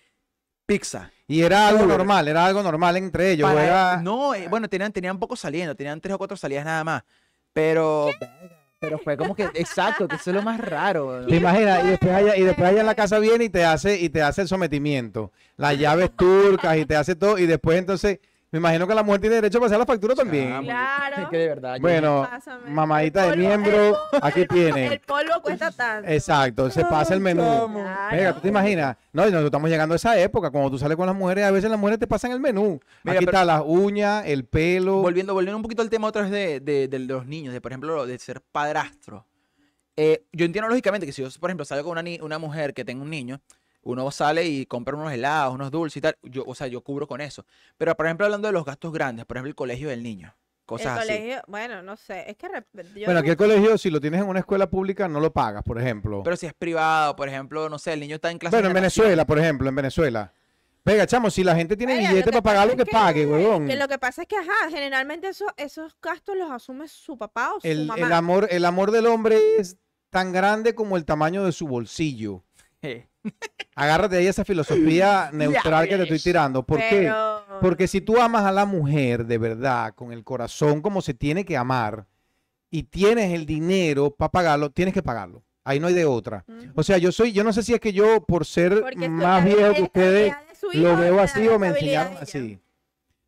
[0.67, 1.11] pizza.
[1.29, 1.99] Y era algo Uber.
[1.99, 3.49] normal, era algo normal entre ellos.
[3.49, 6.83] Para- era- No, eh, bueno, tenían, tenían poco saliendo, tenían tres o cuatro salidas nada
[6.85, 7.03] más,
[7.53, 8.09] pero...
[8.81, 11.25] Pero fue como que, exacto, que eso es lo más raro.
[11.25, 11.85] ¿Te imaginas?
[11.85, 14.23] Y después allá, y después allá en la casa viene y te hace y te
[14.23, 15.31] hace el sometimiento.
[15.57, 17.39] Las llaves turcas y te hace todo.
[17.39, 18.19] Y después entonces,
[18.53, 20.63] me imagino que la mujer tiene derecho a pasar la factura también.
[20.63, 21.29] Claro.
[21.31, 21.79] Que de verdad.
[21.81, 22.71] Bueno, Pásame.
[22.71, 23.83] mamadita El de polvo- miembro,
[24.13, 25.01] el- aquí El tiene.
[25.07, 26.09] polvo cuesta tanto.
[26.11, 27.43] Exacto, se pasa el menú.
[27.43, 28.17] Claro.
[28.17, 28.97] Venga, ¿tú te imaginas?
[29.13, 30.51] No, y nosotros estamos llegando a esa época.
[30.51, 32.79] Cuando tú sales con las mujeres, a veces las mujeres te pasan el menú.
[33.03, 34.97] Mira, Aquí pero- está las uñas, el pelo.
[35.03, 37.73] volviendo, volviendo un poquito al tema otra vez de, de- de los niños, de por
[37.73, 39.27] ejemplo, de ser padrastro.
[39.97, 42.85] Eh, yo entiendo lógicamente que si yo, por ejemplo, salgo con una, una mujer que
[42.85, 43.41] tenga un niño,
[43.83, 47.07] uno sale y compra unos helados, unos dulces y tal, yo, o sea, yo cubro
[47.07, 47.45] con eso.
[47.77, 50.29] Pero, por ejemplo, hablando de los gastos grandes, por ejemplo, el colegio del niño,
[50.61, 51.09] El cosas así.
[51.09, 52.47] colegio, bueno, no sé, es que
[52.95, 55.63] yo Bueno, aquí el colegio, si lo tienes en una escuela pública, no lo pagas,
[55.65, 56.23] por ejemplo.
[56.23, 58.71] Pero si es privado, por ejemplo, no sé, el niño está en clase Bueno, de
[58.71, 58.75] en.
[58.75, 60.33] Venezuela, por ejemplo, en Venezuela.
[60.85, 63.69] Venga, chamo, si la gente tiene lo billete para pagar lo que que- pague, huevón.
[63.69, 67.53] Que lo que pasa es que, ajá, generalmente esos, esos gastos los asume su papá
[67.55, 68.05] o su El, mamá.
[68.07, 69.77] el amor, el amor del hombre es
[70.11, 72.43] tan grande como el tamaño de su bolsillo.
[72.85, 73.07] Eh,
[73.75, 76.65] Agárrate ahí esa filosofía neutral que te estoy tirando.
[76.65, 77.13] ¿Por qué?
[77.61, 81.45] Porque si tú amas a la mujer de verdad, con el corazón como se tiene
[81.45, 82.07] que amar,
[82.73, 85.45] y tienes el dinero para pagarlo, tienes que pagarlo.
[85.63, 86.45] Ahí no hay de otra.
[86.75, 89.45] O sea, yo soy, yo no sé si es que yo, por ser Porque más
[89.45, 90.35] viejo que ustedes,
[90.73, 92.59] lo veo así o me enseñaron así.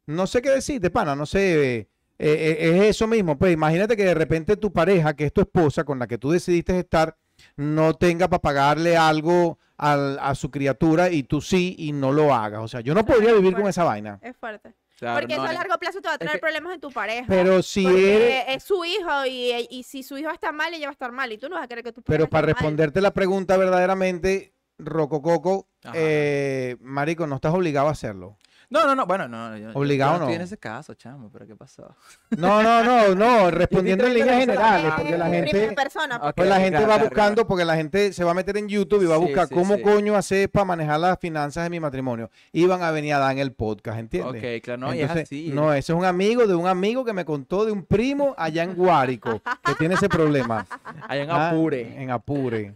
[0.06, 1.76] No sé qué decirte, pana, no sé.
[1.78, 1.88] eh,
[2.18, 3.38] eh, es eso mismo.
[3.38, 6.30] Pues imagínate que de repente tu pareja, que es tu esposa, con la que tú
[6.30, 7.16] decidiste estar,
[7.56, 12.34] no tenga para pagarle algo al- a su criatura y tú sí y no lo
[12.34, 12.60] hagas.
[12.62, 14.18] O sea, yo no podría vivir con esa vaina.
[14.22, 14.74] Es fuerte.
[14.98, 16.90] claro, Porque no, eso a largo plazo te va a traer que- problemas en tu
[16.92, 17.24] pareja.
[17.28, 20.90] Pero si eres, es su hijo y, y si su hijo está mal, ella va
[20.90, 21.30] a estar mal.
[21.32, 22.54] Y tú no vas a querer que tu pero para mal.
[22.54, 28.36] responderte la pregunta verdaderamente, Rocococo, eh, marico, no estás obligado a hacerlo.
[28.70, 29.56] No, no, no, bueno, no.
[29.56, 30.24] yo- Obligado yo no.
[30.24, 31.94] estoy en ese caso, chamo, pero ¿qué pasó?
[32.30, 35.72] No, no, no, no, respondiendo en líneas generales, persona- porque la En gente...
[35.74, 36.20] persona.
[36.20, 37.48] Porque- Pues la gente claro, va claro, buscando, claro.
[37.48, 39.54] porque la gente se va a meter en YouTube y va a Sí, buscar sí,
[39.54, 39.82] cómo sí.
[39.82, 42.30] coño hacer para manejar las finanzas de mi matrimonio.
[42.52, 44.42] Y van a venir a dar en el podcast, ¿entiendes?
[44.42, 45.50] Ok, claro, no, y es Entonces, así.
[45.52, 48.62] no, ese es un amigo de un amigo que me contó de un primo allá
[48.62, 50.66] en Guárico, que tiene ese problema.
[51.08, 52.02] Allá en Ah, Apure.
[52.02, 52.74] En Apure.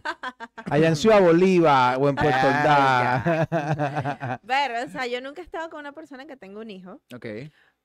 [0.69, 4.39] Allá en Ciudad Bolívar o en Puerto Ay, Ordaz.
[4.43, 7.01] Ver, o sea, yo nunca he estado con una persona que tenga un hijo.
[7.13, 7.25] Ok.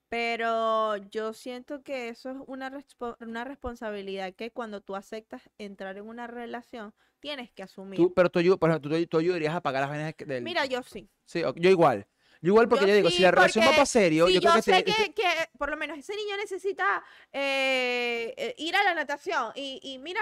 [0.08, 5.96] Pero yo siento que eso es una, respo- una responsabilidad que cuando tú aceptas entrar
[5.96, 7.96] en una relación, tienes que asumir.
[7.96, 10.44] Tú, pero tú, por ejemplo, tú, tú ayudarías a pagar las vainas del...
[10.44, 11.08] Mira, yo sí.
[11.24, 12.06] Sí, yo igual.
[12.42, 14.40] Yo igual porque Yo yo, digo, sí, si la relación va para serio, Sí, yo
[14.40, 14.62] yo, creo que...
[14.62, 15.28] sé te- que, que
[15.58, 20.20] por lo menos ese niño necesita eh, eh, ir a la natación y, y mira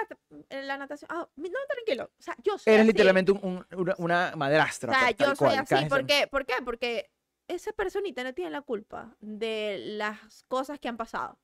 [0.48, 1.10] en la natación.
[1.34, 2.10] mi- no, tranquilo.
[2.18, 2.92] O sea, yo soy Eres así.
[2.92, 4.92] literalmente un- un- una, una madrastra.
[4.92, 5.84] O sea, pues, yo soy cual, así.
[5.86, 6.26] ¿Por qué?
[6.28, 6.54] ¿Por qué?
[6.64, 7.10] Porque
[7.54, 11.38] esa personita no tiene la culpa de las cosas que han pasado.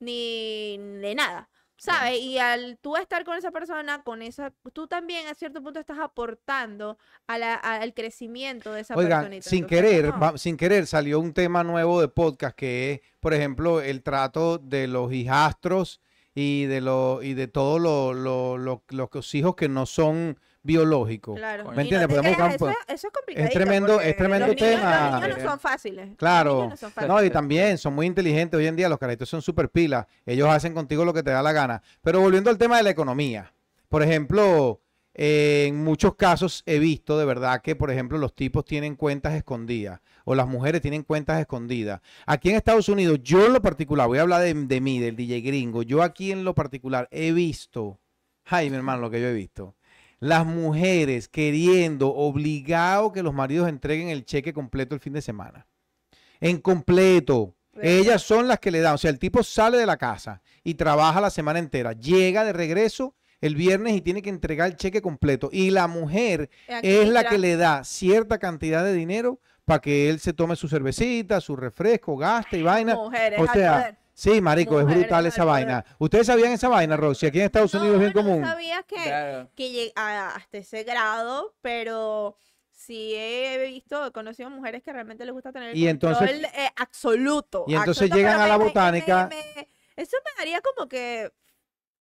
[0.00, 1.48] Ni de nada.
[1.76, 2.20] ¿sabes?
[2.20, 5.98] Y al tú estar con esa persona, con esa, tú también a cierto punto estás
[5.98, 6.96] aportando
[7.26, 9.50] a la- a- al crecimiento de esa Oigan, personita.
[9.50, 10.20] sin Entonces, querer, no.
[10.20, 14.58] va- sin querer salió un tema nuevo de podcast que es, por ejemplo, el trato
[14.58, 16.00] de los hijastros
[16.34, 21.36] y de lo, y de todos lo- lo- lo- los hijos que no son biológicos.
[21.38, 21.68] Claro.
[21.70, 22.08] ¿Me no entiendes?
[22.08, 25.10] Podemos eso, es- eso es tremendo- es tremendo los niños- tema.
[25.12, 26.08] Los niños no son fáciles.
[26.08, 26.54] los Claro.
[26.56, 27.14] niños no son fáciles.
[27.16, 30.48] No, y también son muy inteligentes hoy en día, los carajitos son súper pilas, ellos
[30.48, 31.82] hacen contigo lo que te da la gana.
[32.02, 33.52] Pero volviendo al tema de la economía,
[33.88, 34.80] por ejemplo,
[35.16, 39.34] eh, en muchos casos he visto de verdad que, por ejemplo, los tipos tienen cuentas
[39.34, 42.00] escondidas o las mujeres tienen cuentas escondidas.
[42.26, 45.14] Aquí en Estados Unidos, yo en lo particular, voy a hablar de, de mí, del
[45.14, 48.00] DJ gringo, yo aquí en lo particular he visto,
[48.46, 49.76] ay, mi hermano, lo que yo he visto.
[50.20, 55.66] Las mujeres queriendo, obligado que los maridos entreguen el cheque completo el fin de semana.
[56.40, 57.54] En completo.
[57.82, 58.94] Ellas son las que le dan.
[58.94, 61.92] O sea, el tipo sale de la casa y trabaja la semana entera.
[61.92, 65.50] Llega de regreso el viernes y tiene que entregar el cheque completo.
[65.52, 66.50] Y la mujer
[66.82, 70.68] es la que le da cierta cantidad de dinero para que él se tome su
[70.68, 72.94] cervecita, su refresco, gaste y vaina.
[72.94, 73.98] Mujeres o sea.
[74.14, 75.84] Sí, marico, es brutal al esa vaina.
[75.98, 77.26] ¿Ustedes sabían esa vaina, Roxy?
[77.26, 78.40] Aquí en Estados Unidos es bien no, común.
[78.40, 79.50] No sabía que, Claro.
[79.54, 82.36] que hasta ese grado, pero
[82.70, 86.44] sí he visto, he conocido mujeres que realmente les gusta tener el Y entonces- control
[86.54, 87.64] eh, absoluto.
[87.66, 89.28] y entonces absoluto, llegan a la me- botánica.
[89.30, 91.30] me- me- eso me daría como que,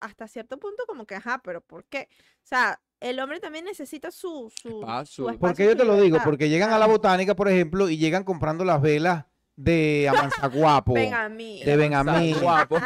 [0.01, 2.09] hasta cierto punto, como que, ajá, pero ¿por qué?
[2.37, 5.15] O sea, el hombre también necesita su, su, Espacio.
[5.15, 6.19] su ¿Por qué espacio, yo su te lo digo?
[6.25, 9.25] Porque llegan a la botánica, por ejemplo, y llegan comprando las velas
[9.63, 10.95] de Amanzaguapo.
[10.95, 11.63] Mí.
[11.65, 12.37] de Benjamín,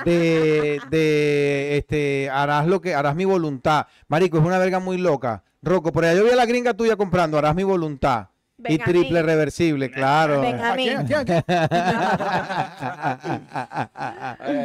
[0.05, 3.87] de, de este, harás lo que, harás mi voluntad.
[4.09, 5.45] Marico, es una verga muy loca.
[5.63, 8.29] Rocco, por allá yo vi a la gringa tuya comprando, harás mi voluntad.
[8.73, 9.27] Y triple mí.
[9.27, 10.41] reversible, claro.
[10.41, 10.75] Ven a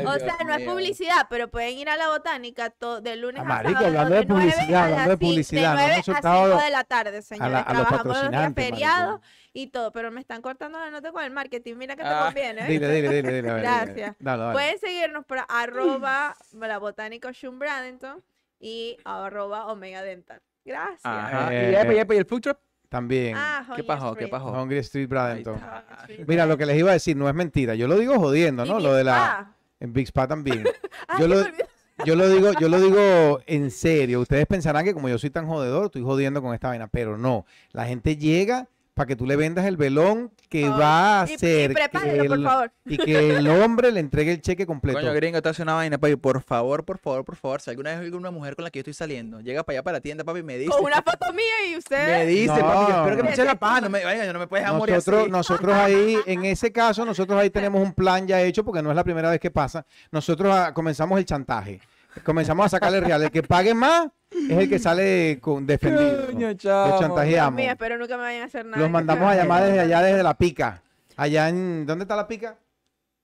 [0.05, 3.45] O Dios sea, no es publicidad, pero pueden ir a la botánica de lunes a
[3.45, 3.85] sábado.
[3.85, 7.21] hablando de nueve publicidad, a hablando las de publicidad, a soltado cinco de la tarde,
[7.21, 7.51] señores.
[7.51, 9.21] la- a los Trabajamos los días patrocinantes, feriados
[9.53, 11.75] y todo, pero me están cortando la nota con el marketing.
[11.75, 12.61] Mira que te Ah, conviene.
[12.61, 12.67] ¿eh?
[12.67, 13.49] Dile, dile, dile, dile.
[13.49, 13.71] a ver, dile.
[13.95, 14.15] Gracias.
[14.19, 14.53] Dale, dale.
[14.53, 18.23] Pueden seguirnos por arroba la botánica Shun Bradenton
[18.59, 20.41] y arroba Omega Dental.
[20.65, 20.99] Gracias.
[21.03, 21.53] Ajá.
[21.53, 22.59] Eh, y, epa, y, el food truck.
[22.89, 23.35] También.
[23.37, 24.15] Ah, ¿Qué pasó?
[24.15, 24.51] ¿Qué pasó?
[24.51, 25.59] Hungry Street Bradenton.
[25.61, 25.83] Ah.
[26.27, 27.75] Mira, lo que les iba a decir no es mentira.
[27.75, 28.79] Yo lo digo jodiendo, ¿no?
[28.79, 29.13] Lo de la.
[29.13, 29.55] papá.
[29.79, 30.65] En Big Spa también.
[31.07, 31.45] Ay, Yo lo,
[32.05, 34.21] yo lo digo, yo lo digo en serio.
[34.21, 37.45] Ustedes pensarán que como yo soy tan jodedor, estoy jodiendo con esta vaina, pero no.
[37.71, 38.67] La gente llega
[38.99, 42.35] para que tú le vendas el velón que Ay, va a y- y hacer prepárelo,
[42.35, 42.71] por favor.
[42.85, 44.99] y que el hombre le entregue el cheque completo.
[44.99, 46.17] Coño, gringo, te hace una vaina, papi.
[46.17, 47.61] Por favor, por favor, por favor.
[47.61, 49.83] Si alguna vez hay alguna mujer con la que yo estoy saliendo, llega para allá
[49.83, 50.69] para la tienda, papi, me dice.
[50.71, 52.07] Con una foto mía y usted.
[52.07, 53.33] Me dice, papi, yo espero que me No.
[53.35, 53.79] eche la paja.
[53.79, 55.31] No me, vaya, no me puedes Nosotros, así.
[55.31, 58.97] nosotros ahí, en ese caso, nosotros ahí tenemos un plan ya hecho, porque no es
[58.97, 59.85] la primera vez que pasa.
[60.11, 61.79] Nosotros ah, comenzamos el chantaje.
[62.23, 63.23] Comenzamos a sacarle real.
[63.23, 66.27] El que pague más es el que sale con defendido.
[66.27, 66.99] Coño, chamo.
[66.99, 67.61] Chantajeamos.
[67.61, 68.81] espero nunca me vayan a hacer nada.
[68.81, 70.81] Los mandamos a llamar desde allá, desde la pica.
[71.15, 71.85] Allá en.
[71.85, 72.57] ¿Dónde está la pica?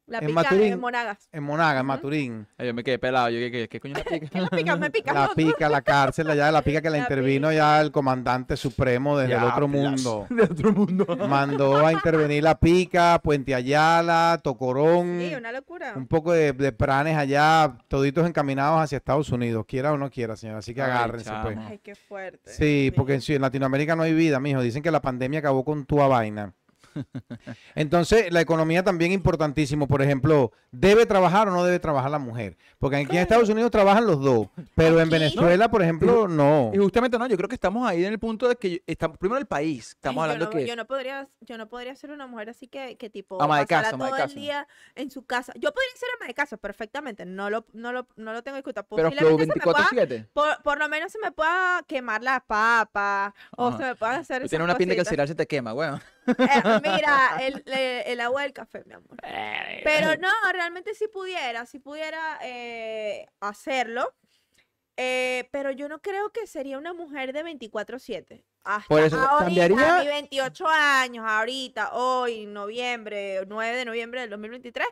[0.07, 0.73] La en pica Maturín.
[0.73, 1.29] en Monagas.
[1.31, 1.85] En Monaga, en.
[1.87, 2.47] Maturín.
[2.57, 3.29] Ay, yo me quedé pelado.
[3.29, 4.27] Yo, ¿qué, qué, qué coño la pica?
[4.29, 4.75] ¿Qué me pica?
[4.75, 5.13] Me pica.
[5.13, 7.57] La no, pica, la cárcel, allá de la pica que la La intervino pica.
[7.57, 10.27] ya el comandante supremo desde el otro mundo.
[10.29, 11.05] De otro mundo.
[11.27, 15.17] Mandó a intervenir la pica, Puente Ayala, Tocorón.
[15.19, 15.93] Sí, una locura.
[15.95, 20.35] un poco de, de planes allá, toditos encaminados hacia Estados Unidos, quiera o no quiera,
[20.35, 20.59] señora.
[20.59, 21.57] Así que Ay, agárrense, pues.
[21.57, 22.51] Ay, qué fuerte.
[22.51, 24.61] Sí, porque en Latinoamérica no hay vida, mijo.
[24.61, 26.53] Dicen que la pandemia acabó con tu vaina.
[27.75, 29.87] Entonces, la economía también importantísimo.
[29.87, 32.57] Por ejemplo, ¿debe trabajar o no debe trabajar la mujer?
[32.79, 36.71] Porque aquí en Estados Unidos trabajan los dos, pero en Venezuela, por ejemplo, no.
[36.73, 39.17] Y justamente no, yo creo que estamos ahí en el punto de que yo- estamos,
[39.17, 41.95] primero el país, estamos Ay, hablando yo no, que yo no podría, yo no podría
[41.95, 44.35] ser una mujer así que, que tipo Ama de casa, ama de todo el casa.
[44.39, 45.53] día en su casa.
[45.55, 48.63] Yo podría ser ama de casa perfectamente, no lo, no lo, no lo tengo en
[48.63, 48.83] cuenta.
[48.83, 50.27] pero flow Posiblemente se me pueda- 24/7.
[50.33, 53.77] por, por lo menos se me pueda quemar la papa o Ajá.
[53.77, 55.99] se me pueda hacer tienes una pinta que el cereal se te quema, weón.
[56.27, 59.17] Eh, mira, el, el- el agua del café, mi amor.
[59.83, 64.13] Pero no, realmente si pudiera, si pudiera eh, hacerlo.
[64.97, 68.45] eh, pero yo no creo que sería una mujer de 24/7.
[68.63, 69.95] Hasta Por eso, ahorita, ¿cambiaría?
[69.95, 74.87] a mis 28 años, ahorita, hoy, noviembre, 9 de noviembre del 2023,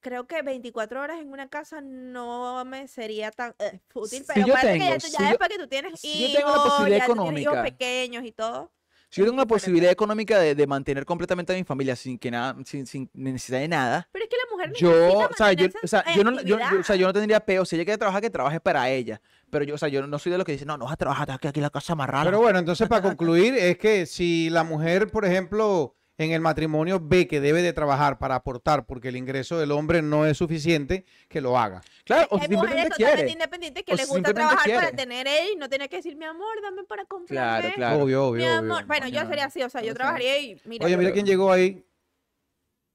[0.00, 4.20] creo que 24 horas en una casa no me sería tan eh, útil.
[4.20, 6.00] Si Pero yo parece que tengo- ya, tú- ya si yo- después que tú tienes
[6.00, 7.62] si hijos, yo tengo la posibilidad ya tú tienes hijos económica.
[7.76, 8.72] pequeños y todo.
[9.14, 12.30] Si yo tengo la posibilidad económica de, de mantener completamente a mi familia sin que
[12.32, 15.66] nada, sin, sin necesidad de nada, Pero es que la mujer yo, o sea, yo,
[15.82, 17.64] o sea, yo no, yo, yo- o sea, yo no tendría peo.
[17.64, 19.20] Si ella quiere trabajar, que trabaje para ella.
[19.50, 20.96] Pero yo, o sea, yo no soy de los que dicen, no, no vas a
[20.96, 22.24] trabajar, aquí en la casa amarrada.
[22.24, 27.00] Pero bueno, entonces para concluir, es que si la mujer, por ejemplo, en el matrimonio
[27.02, 31.04] ve que debe de trabajar para aportar porque el ingreso del hombre no es suficiente,
[31.28, 31.82] que lo haga.
[32.04, 33.30] Claro, o Hay simplemente totalmente quiere.
[33.32, 34.96] independientes que O les gusta simplemente trabajar para quiere.
[34.96, 37.60] tener él y no tiene que decir, mi amor, dame para comprarme.
[37.60, 38.02] Claro, claro.
[38.04, 38.58] Obvio, obvio, Mi obvio.
[38.74, 38.86] amor.
[38.86, 40.86] Bueno, yo sería así, o sea, yo trabajaría y mira.
[40.86, 41.84] Oye, mira quién llegó ahí.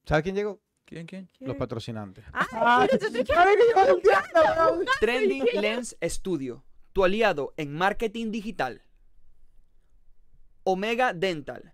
[0.06, 0.62] ¿Sabes quién llegó?
[0.86, 1.30] ¿Quién, quién?
[1.40, 2.24] Los patrocinantes.
[2.26, 3.48] Te quedas-
[5.02, 6.64] Trending Lens Studio,
[6.94, 8.82] tu aliado en marketing digital.
[10.64, 11.74] Omega Dental,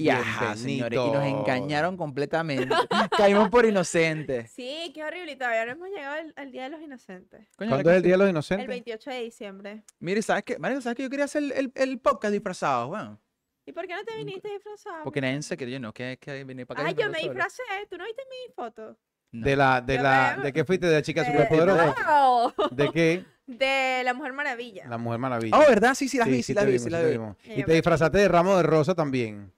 [0.00, 2.68] Y ajá, señores, y nos engañaron completamente.
[3.18, 4.48] Caímos por inocentes.
[4.52, 5.32] Sí, qué horrible.
[5.32, 7.48] Y todavía no hemos llegado al, al Día de los Inocentes.
[7.56, 8.68] Coño, ¿Cuándo la es el Día de los El Inocentes?
[8.68, 9.82] 28 de diciembre.
[9.98, 10.56] Mire, ¿sabes qué?
[10.58, 13.20] Marico, ¿sabes que yo quería hacer el, el- el podcast disfrazado, weón?
[13.66, 15.02] ¿Y por qué no te viniste disfrazado?
[15.02, 16.88] Porque nadie se quería, no, que, que venir para acá.
[16.90, 17.62] Ay, yo me disfracé.
[17.90, 18.96] ¿Tú no viste mi foto?
[19.32, 19.44] No.
[19.44, 20.86] De la, de Yo la, me- ¿de qué fuiste?
[20.86, 21.96] ¿De la chica De- superpoderosa?
[22.08, 22.52] ¡Wow!
[22.70, 23.24] ¿De qué?
[23.48, 24.86] De la Mujer Maravilla.
[24.88, 25.56] La Mujer Maravilla.
[25.58, 25.94] Oh, ¿verdad?
[25.94, 27.18] Sí, sí, las vi, sí, las te vi, vimos, sí, las te
[27.54, 27.60] vi.
[27.60, 29.52] Y te disfrazaste de ramo de rosa también.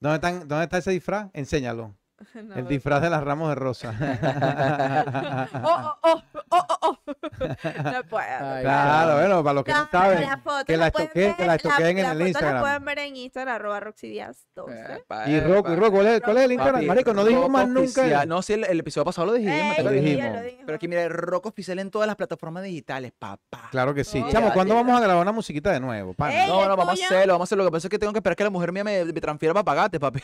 [0.00, 1.30] ¿Dónde, están, ¿Dónde está ese disfraz?
[1.32, 1.96] Enséñalo.
[2.34, 3.94] No, El disfraz de las ramos de rosa.
[5.62, 6.98] Oh, oh, oh, oh, oh, oh.
[7.92, 8.22] No puedo.
[8.40, 10.22] Ay, claro, bueno, para los que no No, saben.
[10.22, 12.54] la foto que la pueden estoqueen- que la ver- estoqueen en la el foto Instagram.
[12.54, 14.92] La pueden ver en Instagram, arroba Roxy Díaz 12.
[14.96, 15.76] Epa, Y Rocco, y.
[15.76, 16.74] Rocco, ¿cuál es, cuál es el Instagram?
[16.76, 18.00] Papi, Marico, no dijimos más nunca.
[18.00, 18.28] Oficial.
[18.28, 19.56] No, sí, el, el episodio pasado lo dijimos.
[19.56, 20.24] Ey, te lo lo sí, dijimos.
[20.24, 20.62] ya lo dijimos.
[20.66, 23.68] Pero aquí, mira, Rocco Oficial en todas las plataformas digitales, papá.
[23.70, 24.22] Claro que sí.
[24.24, 26.14] Oh, Chamo, ¿cuándo vamos a grabar una musiquita de nuevo?
[26.28, 27.64] Ey, No, no, vamos a hacerlo, vamos a hacerlo.
[27.64, 29.52] Lo que pasa es que tengo que esperar que la mujer mía me, me transfiera
[29.54, 30.20] para pagarte, papi.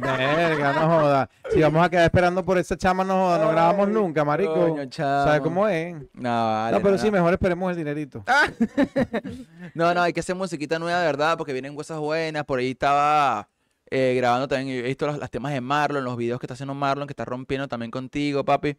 [0.00, 1.30] Verga, no joda.
[1.50, 3.38] Si vamos a quedar esperando por esa chama, no joda.
[3.44, 4.54] No grabamos nunca, marico.
[4.54, 5.24] coño, chamo.
[5.24, 5.94] ¿Sabes cómo es?
[6.14, 7.12] No, vale, no, pero no, sí, no.
[7.12, 8.24] mejor esperemos el dinerito.
[9.74, 12.44] No, no, hay que hacer musiquita nueva, de verdad, porque vienen cosas buenas.
[12.44, 13.48] Por ahí estaba
[13.90, 16.74] eh, grabando también, he visto los, los temas de Marlon, los videos que está haciendo
[16.74, 18.76] Marlon, que está rompiendo también contigo, papi.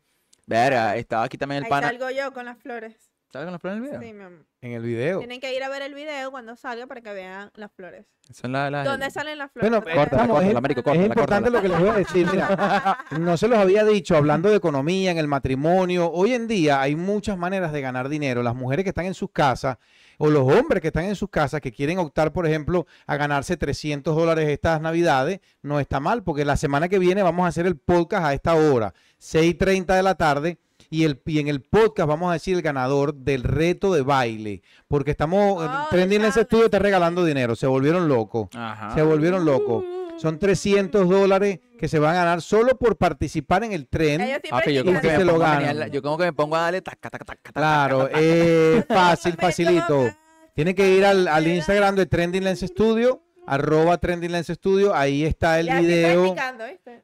[0.47, 1.87] Verga, estaba aquí también el Ahí pana.
[1.87, 3.10] salgo yo con las flores.
[3.31, 4.01] ¿Sabes con los flores del video?
[4.01, 4.45] Sí, mi amor.
[4.61, 5.19] En el video.
[5.19, 8.05] Tienen que ir a ver el video cuando salga para que vean las flores.
[8.33, 8.69] Son las...
[8.69, 9.69] las- ¿Dónde salen las flores?
[9.71, 11.49] Bueno, vamos, vean- córtala, marico, es importante córtala.
[11.49, 12.27] lo que les voy a decir.
[12.29, 16.11] Mira, no se los había dicho, hablando de economía en el matrimonio.
[16.11, 18.43] Hoy en día hay muchas maneras de ganar dinero.
[18.43, 19.77] Las mujeres que están en sus casas
[20.17, 23.55] o los hombres que están en sus casas que quieren optar, por ejemplo, a ganarse
[23.55, 27.65] 300 dólares estas navidades, no está mal, porque la semana que viene vamos a hacer
[27.65, 30.57] el podcast a esta hora, 6.30 de la tarde.
[30.93, 34.61] Y, el, y en el podcast vamos a decir el ganador del reto de baile.
[34.89, 37.55] Porque estamos, Oh, Trending en ese estudio está regalando dinero.
[37.55, 38.49] Se volvieron locos.
[38.53, 38.93] Ajá.
[38.93, 39.85] Se volvieron locos.
[40.17, 44.21] Son 300 dólares que se van a ganar solo por participar en el tren.
[44.49, 45.89] Papi, yo como, que se me lo pongo a ganan.
[45.91, 48.21] yo como que me pongo a darle taca, taca, taca, taca, Claro, taca, taca.
[48.21, 50.09] es fácil, Me facilito.
[50.53, 54.95] Tienen que ir al, al Instagram de Trending Lens Studio, arroba Trending Lens Studio.
[54.95, 56.33] Ahí está el Ya video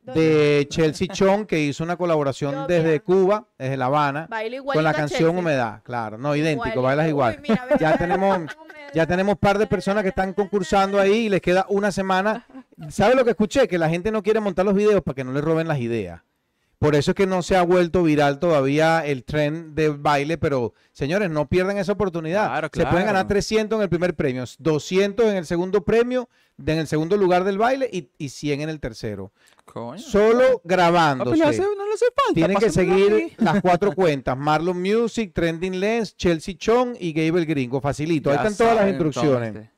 [0.01, 3.03] de Chelsea Chong, que hizo una colaboración desde mira.
[3.03, 4.29] Cuba, desde La Habana,
[4.65, 5.39] con la canción Chelsea.
[5.39, 5.81] Humedad.
[5.83, 7.39] Claro, no, idéntico, bailas Uy, igual.
[7.41, 8.55] mira, Ya tenemos-.
[8.93, 12.47] Ya tenemos par de personas que están concursando ahí y les queda una semana.
[12.89, 13.67] ¿Sabe lo que escuché?
[13.67, 16.21] Que la gente no quiere montar los videos para que no les roben las ideas.
[16.79, 20.73] Por eso es que no se ha vuelto viral todavía el tren de baile, pero
[20.91, 22.45] señores, no pierdan esa oportunidad.
[22.47, 23.27] Claro, Se pueden ganar claro.
[23.29, 27.43] 300 en el primer premio, 200 en el segundo premio, de- en el segundo lugar
[27.45, 29.31] del baile y, y 100 en el tercero.
[29.65, 29.97] Coño.
[29.99, 30.61] Solo
[31.63, 32.33] no, no hace falta.
[32.35, 33.35] Tienen que seguir aquí.
[33.39, 37.81] las cuatro cuentas: Marlon Music, Trending Lens, Chelsea Chong y Gabe el Gringo.
[37.81, 38.29] Facilito.
[38.29, 39.47] Ahí están todas las instrucciones.
[39.49, 39.71] entonces.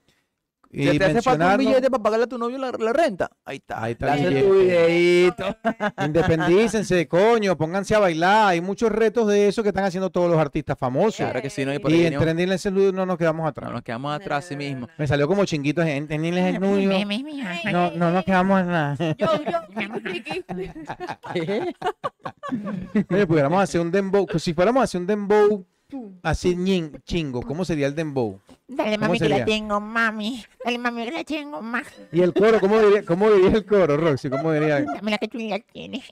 [0.72, 3.32] Y Ya te hace falta un billete para pagarle a tu novio la, la renta.
[3.43, 3.84] Ahí está.
[3.84, 5.43] Ahí está el tu.
[6.05, 8.49] Independícense, coño, pónganse a bailar.
[8.49, 11.15] Hay muchos retos de eso que están haciendo todos los artistas famosos.
[11.17, 13.47] Claro que sí, no, y por Y ahí en Trending Lens Studio no nos quedamos
[13.47, 13.70] atrás.
[13.70, 14.88] no nos quedamos atrás así mismo.
[14.97, 16.89] Me salió como chinguito en Trending Lens Studio.
[17.72, 18.99] No, no nos quedamos atrás.
[19.17, 19.59] Yo, yo.
[23.09, 24.26] Oye, pudiéramos hacer un dembow.
[24.38, 25.65] Si fuéramos a hacer un dembow
[26.24, 28.40] así ñin- chingo, ¿cómo sería el dembow?
[28.68, 29.40] Dale, ¿Cómo mami, que sería?
[29.40, 30.46] la tengo, mami.
[30.64, 31.82] Dale, mami, que la tengo, ma.
[32.12, 34.30] Y el coro, ¿cómo diría, cómo diría el coro, Roxy?
[34.30, 34.82] ¿Cómo diría?
[34.82, 36.04] Dame la que tú la tienes.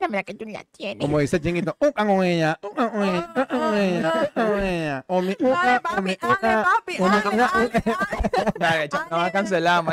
[0.00, 1.00] Dame la que tú la tienes.
[1.00, 4.12] Como dice chinguito, un can con ella, un can con ella, un can con ella,
[4.14, 5.04] un can con ella.
[5.06, 9.84] O mi- un Dale, papi, un dale, papi, dale, dale, Dale, no va a cancelar.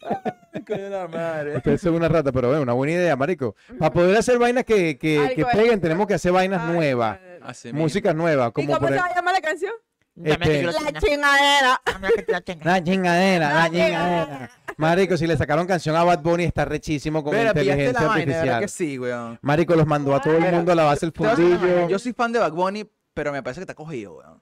[0.90, 1.56] la madre.
[1.56, 3.54] Ustedes son una rata, pero bueno, una buena idea, marico.
[3.78, 7.18] Para poder hacer vainas que, que, que peguen, tenemos que hacer vainas Ay, nuevas.
[7.42, 7.82] Así mismo.
[7.82, 9.72] música nueva, ¿Y cómo por se el- va a llamar la canción?
[10.16, 11.80] La este, la La chingadera.
[11.86, 14.50] La la la chingadera, la La chingadera.
[14.76, 18.32] Marico, si le sacaron canción a Bad Bunny está rechísimo con Mira, inteligencia la vaina,
[18.34, 18.60] artificial.
[18.60, 19.38] que sí, weón.
[19.42, 21.56] Marico los mandó a todo el mundo a lavarse el Te voy a decir una
[21.56, 21.88] vaina, fundillo.
[21.88, 24.39] Yo soy fan de Bad Bunny pero me parece que está cogido, weón.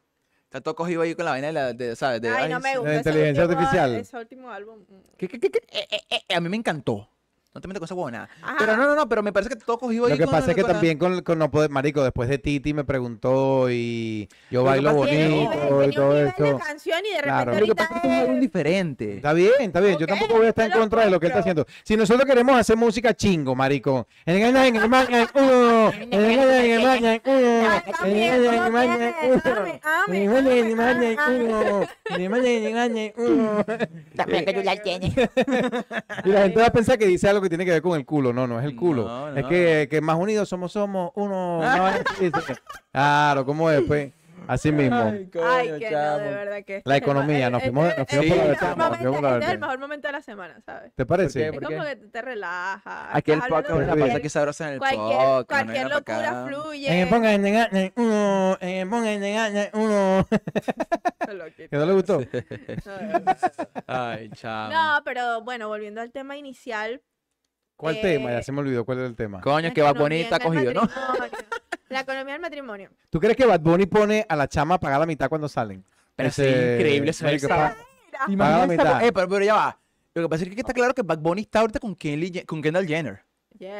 [0.49, 2.23] Está todo cogido ahí con la vaina de la, de, ¿sabes?
[2.23, 2.91] De, Ay, no me gusta.
[2.91, 3.97] la inteligencia último- artificial.
[3.97, 4.79] Ese último álbum.
[4.81, 4.95] mm.
[5.19, 5.59] ¿Qué, qué, qué, qué?
[5.71, 7.07] Eh, eh, eh, a mí me encantó.
[7.55, 8.29] No te metas con esa huevona.
[8.43, 8.57] Ajá.
[8.59, 10.51] Pero no, no, no, pero me parece que todo cogido ahí Lo que con pasa
[10.51, 14.29] es que con también con, con no poder, marico, después de Titi me preguntó y
[14.51, 16.59] yo bailo bonito y todo esto.
[16.59, 17.61] canción y de repente Claro.
[17.61, 19.17] Lo que pasa es que es diferente.
[19.17, 19.97] Está bien, está bien.
[19.99, 21.67] Yo tampoco voy a estar en contra de lo que él está haciendo.
[21.85, 24.07] Si nosotros queremos hacer música chingo, marico.
[36.25, 38.05] Y la gente va a pensar que dice algo que tiene que ver con el
[38.07, 38.33] culo.
[38.33, 39.05] No, no es el culo.
[39.07, 41.61] No, Es que, que más unidos somos, somos uno.
[42.93, 44.13] Claro, ¿cómo es, pues?
[44.47, 44.97] Así mismo.
[44.97, 45.29] Ay,
[45.79, 48.13] que no, de verdad que este La el economía, el- nos el- fuimos- el- nos
[48.13, 49.59] el- fuimos por la el por Este es el vertiente.
[49.59, 50.93] mejor momento de la semana, ¿sabes?
[50.95, 51.39] ¿Te parece?
[51.41, 51.47] qué?
[51.49, 53.09] Es ¿Por como que te relajas.
[53.13, 55.49] Aquí el podcast la pasa que sabrosa en el Cualquier, podcast.
[55.51, 57.01] cualquier locura fluye.
[57.03, 60.27] En ponga en en uno, en ponga en en uno.
[60.31, 62.21] ¿Que no le gustó?
[63.87, 64.71] Ay, chao.
[64.71, 67.03] No, pero bueno, volviendo al tema inicial.
[67.79, 68.33] ¿Cuál Eh, tema?
[68.33, 69.41] Ya se me olvidó cuál era el tema.
[69.41, 70.83] Coño, que bonita en el cogido, ¿no?
[71.89, 72.91] La economía del matrimonio.
[73.09, 75.85] ¿Tú crees que Bad Bunny pone a la chama a pagar la mitad cuando salen?
[76.17, 77.25] Pero Ese- sí, increíble eso.
[77.49, 77.77] Paga
[78.59, 79.05] la mitad.
[79.05, 79.79] Eh, pero, pero ya va.
[80.13, 83.23] Lo que pasa es que está claro que Bad Bunny está ahorita con Kendall Jenner.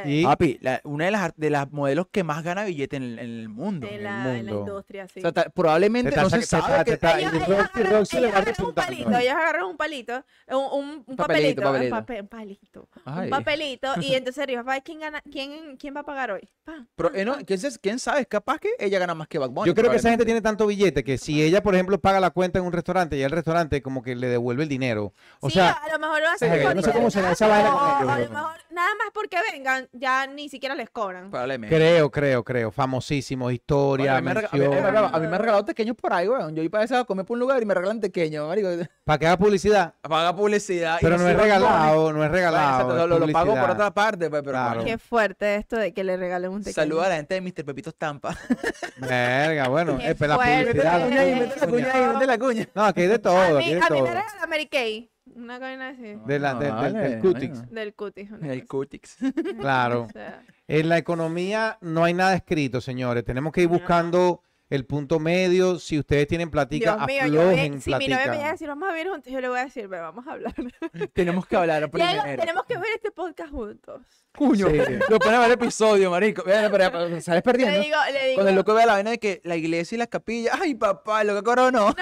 [0.05, 3.19] Y Papi, la- una de las, de las modelos que más gana billete en el,
[3.19, 3.87] en el mundo.
[3.87, 4.71] en, el la, en la mundo.
[4.73, 5.21] industria, sí.
[5.21, 6.93] O sea, ta- probablemente Te no se sabe que...
[6.93, 11.97] está- ellos, agarran, un palito, ellos agarran un palito, un, un, un Papelito, papelito, papelito.
[11.97, 13.25] Un, papel- un palito, Ay.
[13.25, 14.65] un papelito, y entonces arriba.
[14.85, 16.49] ¿quién, gana, quién, ¿quién va a pagar hoy?
[16.65, 17.37] Pa, Pero, eh, no.
[17.47, 18.27] ¿quién, se- quién sabe?
[18.27, 19.67] Capaz que ella gana más que Bad Bunny.
[19.69, 22.31] yo creo que esa gente tiene tanto billete que si ella, por ejemplo, paga la
[22.31, 25.13] cuenta en un restaurante y el restaurante como que le devuelve el dinero.
[25.41, 27.71] O sí, sea, a lo mejor lo hacen yo no sé cómo será esa vaina
[27.71, 31.31] con ellos, a lo mejor nada más porque vengan, ya ni siquiera les cobran.
[31.31, 31.75] Probablemente.
[31.75, 32.71] creo, creo, creo.
[32.71, 34.85] Famosísimo, Bueno, historia, a, mí me rega- a mí- a me mención.
[34.95, 36.55] regalado- a mí me han regalado pequeños por ahí, weón.
[36.55, 38.69] Yo iba a esa a comer por un lugar y me regalan pequeños, marico.
[39.05, 39.95] Para que haga publicidad.
[40.03, 40.99] Paga publicidad.
[41.01, 42.69] y Pero no soy es regalado, no es Bueno, regalado.
[42.81, 44.85] exacto, es lo, lo- pago por otra parte, pues, pero Claro.
[44.85, 46.83] Qué fuerte esto de que le regalen un tequila.
[46.85, 47.65] Saluda a la gente de Mr.
[47.65, 48.37] Pepito Estampa.
[48.99, 50.65] Verga, bueno, eh, pero la fuerte.
[50.67, 50.69] publicidad.
[50.69, 51.35] Mete la la cuña ahí,
[52.15, 52.83] mete la cuña la.
[52.83, 54.07] No, aquí hay de A todo, mí, aquí hay de a mí me todo.
[54.07, 55.11] regala Mary Kay.
[55.39, 56.17] Una cadena así.
[56.27, 57.51] De la- de- del- del Vale, cutix.
[57.59, 57.69] bueno.
[57.73, 58.31] Del cutis.
[58.31, 58.69] una El cosa.
[58.69, 59.17] Cutix.
[59.61, 60.03] Claro.
[60.03, 63.25] O sea, En la economía no hay nada escrito, señores.
[63.25, 65.79] Tenemos que ir buscando el punto medio.
[65.79, 68.25] Si ustedes tienen platica, Dios mío, yo aflojen ve- si mi novia me llega a
[68.27, 68.53] platica.
[68.53, 70.55] decir, vamos a vivir juntos, yo le voy a decir, ve, vamos a hablar.
[71.15, 72.23] Tenemos que hablar primero.
[72.37, 74.03] tenemos que ver este podcast juntos.
[74.37, 74.69] Cuño.
[74.69, 74.77] Sí.
[75.09, 76.45] Lo pone a ver episodio, marico.
[76.45, 77.81] Vean, pero, pero, sales Le perdiendo.
[77.81, 78.35] digo, le digo.
[78.35, 80.57] Cuando el loco vea la vaina de que la iglesia y las capillas.
[80.61, 81.73] Ay, papá, lo que.
[81.73, 81.95] No, a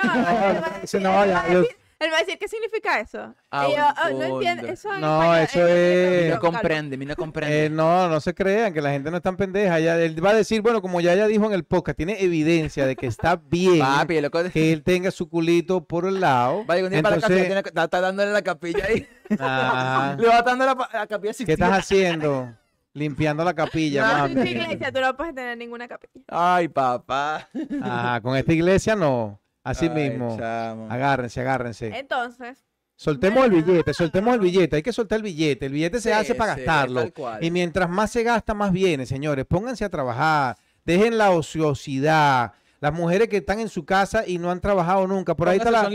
[0.83, 3.35] decir- a decir- él va a decir, ¿qué significa eso?
[3.51, 4.67] Ah, Y yo, un "Ah, no entiendo.
[4.69, 7.67] Eso en No, español, eso es- en- No comprende, mi no comprende.
[7.67, 9.81] Eh, no, no se crean que la gente no es tan pendeja.
[9.81, 12.85] Ya, él va a decir, bueno, como ya ella dijo en el podcast, tiene evidencia
[12.87, 14.51] de que está bien Papi, el loco de...
[14.51, 16.65] que él tenga su culito por el lado.
[16.67, 19.09] Vaya, un día para la capilla, tiene- está, está dándole la capilla ahí.
[19.39, 20.17] ajá.
[20.21, 22.53] Le va dando la, la capilla ¿qué estás haciendo?
[22.93, 24.33] Limpiando la capilla, No, mami.
[24.33, 26.25] en tu iglesia tú no puedes tener ninguna capilla.
[26.29, 27.47] Ay, papá.
[27.83, 29.39] Ajá, con esta iglesia no.
[29.67, 30.37] Así Ay, mismo.
[30.39, 30.87] chamo.
[30.91, 31.89] Agárrense, agárrense.
[31.99, 32.63] Entonces,
[32.99, 34.77] Soltemos el billete, soltemos el billete.
[34.77, 35.67] Hay que soltar el billete.
[35.67, 37.01] El billete se Sí, hace para sí, gastarlo.
[37.03, 37.45] tal cual.
[37.45, 39.45] Y mientras más se gasta, más viene, señores.
[39.45, 40.57] Pónganse a trabajar.
[40.83, 42.53] Dejen la ociosidad.
[42.81, 45.35] Las mujeres que están en su casa y no han trabajado nunca.
[45.37, 45.91] Por ahí está la.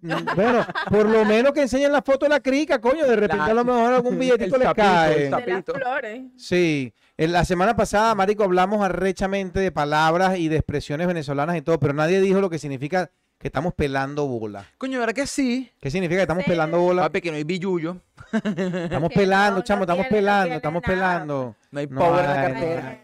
[0.00, 3.04] Mm, Bueno, por lo menos que enseñen la foto de la crica, coño.
[3.04, 5.12] De repente La- a lo mejor algún billetito les cae.
[5.14, 5.74] el de las Tapito.
[5.74, 6.22] flores.
[6.36, 6.94] Sí.
[7.20, 11.80] En la semana pasada, Marico, hablamos arrechamente de palabras y de expresiones venezolanas y todo,
[11.80, 14.66] pero nadie dijo lo que significa que estamos pelando bola.
[14.78, 15.70] Coño, ¿verdad que sí?
[15.80, 16.50] ¿Qué significa que estamos Sí.
[16.50, 17.02] pelando bola?
[17.02, 17.96] Papi, que no hay billuyo.
[18.32, 20.94] Estamos Que pelando, no, no chamo, estamos tiene- no pelando, tiene estamos nada.
[20.94, 21.56] pelando.
[21.72, 22.82] No hay No power en la cartera.
[22.82, 22.98] no hay.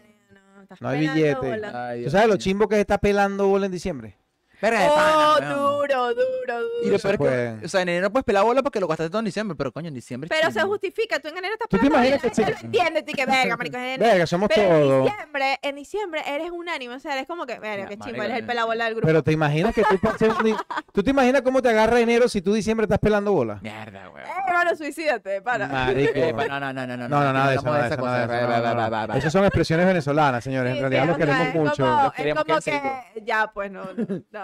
[0.55, 1.49] No, estás No hay pelando billete.
[1.49, 1.87] bola.
[1.89, 2.41] Ay, ¿Tú sabes lo mío.
[2.41, 4.15] chimbo que es estar pelando bola en diciembre?
[4.61, 5.39] Verga de pana, Oh,
[5.79, 6.91] duro, duro, Y duro.
[6.91, 7.59] lo se peor es puede.
[7.59, 9.71] que, o sea, en enero puedes pelar bola porque lo gastaste todo en diciembre, pero
[9.71, 10.29] coño, en diciembre.
[10.29, 13.05] Pero se justifica, tú en enero estás ¿Tú te pelando imaginas bola, que lo entiendes,
[13.05, 14.05] tú que verga, marico, en enero.
[14.05, 15.05] Verga, somos Pero en todos.
[15.05, 18.43] diciembre, en diciembre eres unánime, o sea, eres como que, verga, qué chimbo, eres el
[18.43, 18.47] eh.
[18.47, 19.07] pelabola del grupo.
[19.07, 19.97] Pero te imaginas que tú
[20.93, 23.59] ¿Tú te imaginas cómo te agarra enero si tú diciembre estás pelando bola?
[23.61, 24.25] Mierda, weón.
[24.25, 25.67] Eh, hermano, suicídate, para.
[25.67, 26.11] Marico.
[26.15, 27.09] Eh, no, no, no, no, no.
[27.09, 29.17] No, no, nada de eso, nada de eso.
[29.17, 30.71] Esas son expresiones venezolanas, señores.
[30.71, 32.13] En Sí, realidad sí, los queremos mucho.
[32.17, 33.83] Es como que, ya, pues, no,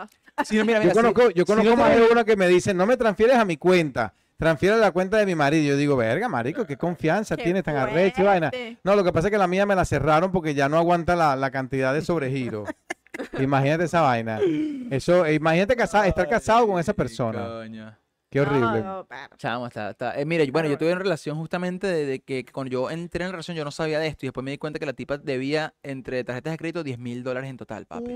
[0.03, 0.09] no.
[0.45, 2.35] Sí, no, mira, Yo mira, conozco, yo Si conozco no más te- de uno que
[2.35, 5.63] me dice, no me transfieres a mi cuenta, transfiere a la cuenta de mi marido.
[5.71, 8.51] Yo digo, verga, marico, qué confianza Qué tienes tan arrecha y vaina.
[8.83, 11.15] No, lo que pasa es que la mía me la cerraron porque ya no aguanta
[11.15, 12.63] la, la cantidad de sobregiro.
[13.39, 14.39] imagínate esa vaina.
[14.89, 17.45] Eso, eh, imagínate casa- estar casado con esa persona.
[17.45, 17.95] coño.
[18.31, 18.81] Qué horrible.
[18.81, 19.35] No, perro.
[19.37, 20.17] Chamo, está, está.
[20.17, 23.31] eh, mira, bueno, yo tuve una relación justamente de, de que cuando yo entré en
[23.31, 25.73] relación yo no sabía de esto y después me di cuenta que la tipa debía
[25.83, 28.09] entre tarjetas de crédito 10 mil dólares en total, papi.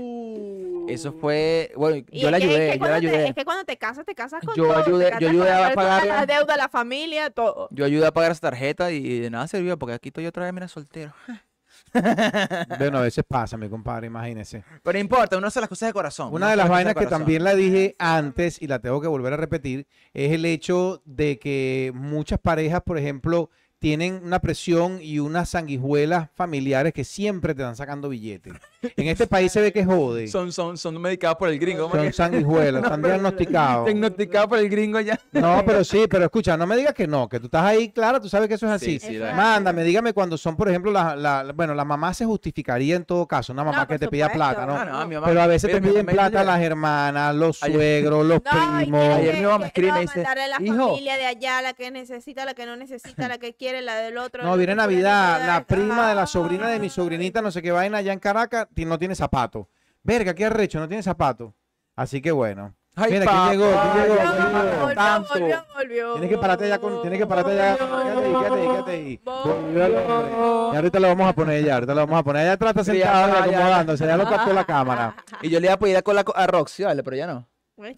[0.88, 1.20] Eso Uh.
[1.20, 3.28] fue, bueno, Y yo la ayudé, que yo la te- ayudé.
[3.28, 4.82] es que cuando te casas, te casas con Yo todo.
[4.84, 6.16] ayudé- yo ayudé a la pagarla.
[6.20, 7.68] la deuda, la familia, todo.
[7.70, 10.44] Yo ayudé a pagar esa tarjeta y de nada sirvió porque aquí estoy yo otra
[10.44, 11.12] vez, mira, soltero.
[12.78, 14.64] Bueno, a veces pasa, mi compadre, imagínese.
[14.82, 16.32] Pero no importa, uno hace las cosas de corazón.
[16.32, 19.36] Una de las vainas que también la dije antes y la tengo que volver a
[19.36, 25.50] repetir es el hecho de que muchas parejas, por ejemplo, tienen una presión y unas
[25.50, 28.54] sanguijuelas familiares que siempre te están sacando billetes.
[28.96, 30.28] En este país se ve que jode.
[30.28, 31.90] Son, son, son medicados por el gringo.
[31.90, 33.86] Son sanguijuelas, están diagnosticados.
[33.86, 35.18] Diagnosticados por el gringo ya.
[35.32, 38.20] No, pero sí, pero escucha, no me digas que no, que tú estás ahí, claro,
[38.20, 39.00] tú sabes que eso es así.
[39.00, 42.94] Sí, sí, Mándame, dígame cuando son, por ejemplo, la, la- bueno, la mamá se justificaría
[42.94, 44.84] en todo caso, una mamá No, que te pida plata, ¿no?
[44.84, 47.56] No, mi mamá- Pero a veces mira, te piden mi- plata mira, las hermanas, los
[47.58, 49.02] suegros, los primos.
[49.16, 50.90] Ayer mi mamá me escribe y dice, a la "Hijo".
[50.90, 54.16] familia de allá, la que necesita, la que no necesita, la que quiere, la del
[54.18, 54.42] otro.
[54.44, 57.98] No, viene Navidad, la prima de la sobrina de mi sobrinita, no sé qué vaina,
[57.98, 59.68] allá en Caracas, ti- no tiene zapato.
[60.02, 61.54] Verga, qué arrecho, no tiene zapato.
[61.94, 62.74] Así que bueno.
[62.98, 63.64] Ay, Mira, ¿quién papá, llegó?
[63.92, 64.80] ¿Quién llegó?
[64.80, 65.28] Volvió, tanto.
[65.34, 66.12] volvió, volvió.
[66.14, 67.76] Tienes que pararte allá con, tienes que pararte allá.
[67.76, 69.20] Quédate ahí, quédate ahí, quédate ahí.
[69.22, 70.72] Volvió.
[70.72, 72.58] Y ahorita lo vamos a poner ya, ahorita lo vamos a poner.
[72.58, 73.38] Ya, y ya, ya.
[73.42, 75.14] acomodándose, ya lo captó la cámara.
[75.42, 77.46] Y yo le iba a pedir a, cola a Roxy, vale, pero ya no.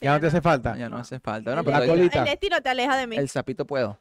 [0.00, 0.76] Ya no te hace falta.
[0.76, 1.50] Ya no hace falta.
[1.54, 2.18] Bueno, El, pero La colita.
[2.18, 3.16] el destino te aleja de mí.
[3.16, 3.96] el sapito puedo.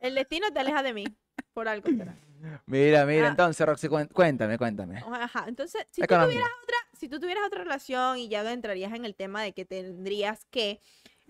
[0.00, 1.04] El destino te aleja de mí.
[1.52, 2.14] Por algo será.
[2.66, 3.30] Mira, mira, Ah.
[3.30, 4.98] entonces, Roxy, cuen- cuéntame, cuéntame.
[4.98, 5.44] Ajá.
[5.46, 6.34] Entonces, si tú Economía.
[6.36, 9.64] tuvieras otra, si tú tuvieras otra relación y ya entrarías en el tema de que
[9.64, 10.80] tendrías que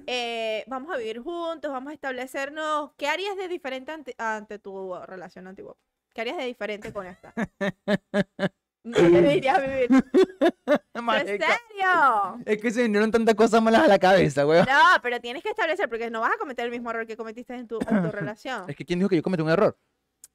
[0.07, 4.95] eh, vamos a vivir juntos, vamos a establecernos, ¿qué harías de diferente ante, ante tu
[5.05, 5.77] relación antigua?
[6.15, 7.35] ¿Qué harías de diferente con esta?
[8.83, 9.89] ¿Qué te dirías a vivir?
[10.95, 12.43] ¿En serio?
[12.47, 14.61] Es que se vinieron tantas cosas malas a la cabeza, güey.
[14.61, 17.55] No, pero tienes que establecer, porque no vas a cometer el mismo error que cometiste
[17.55, 18.65] en tu, en tu relación.
[18.69, 19.79] Es que ¿quién dijo que yo cometí un error?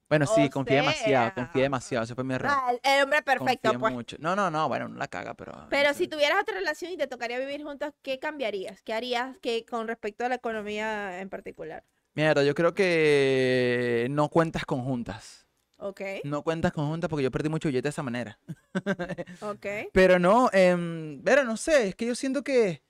[0.08, 2.48] Bueno, sí, confié demasiado, confié demasiado, ese fue mi error.
[2.52, 3.92] Ah, el, hombre perfecto, Confié pues.
[3.92, 4.16] mucho.
[4.20, 5.66] No, no, no, bueno, no la caga, pero...
[5.68, 8.82] Pero si tuvieras otra relación y te tocaría vivir juntos, ¿qué cambiarías?
[8.82, 11.82] ¿Qué harías que con respecto a la economía en particular?
[12.14, 15.45] Mierda, yo creo que no cuentas conjuntas.
[15.78, 18.38] Ok, No cuentas conjuntas porque yo perdí mucho billete de esa manera.
[19.42, 19.66] ok.
[19.92, 22.82] Pero no, eh, pero no sé, es que yo siento que,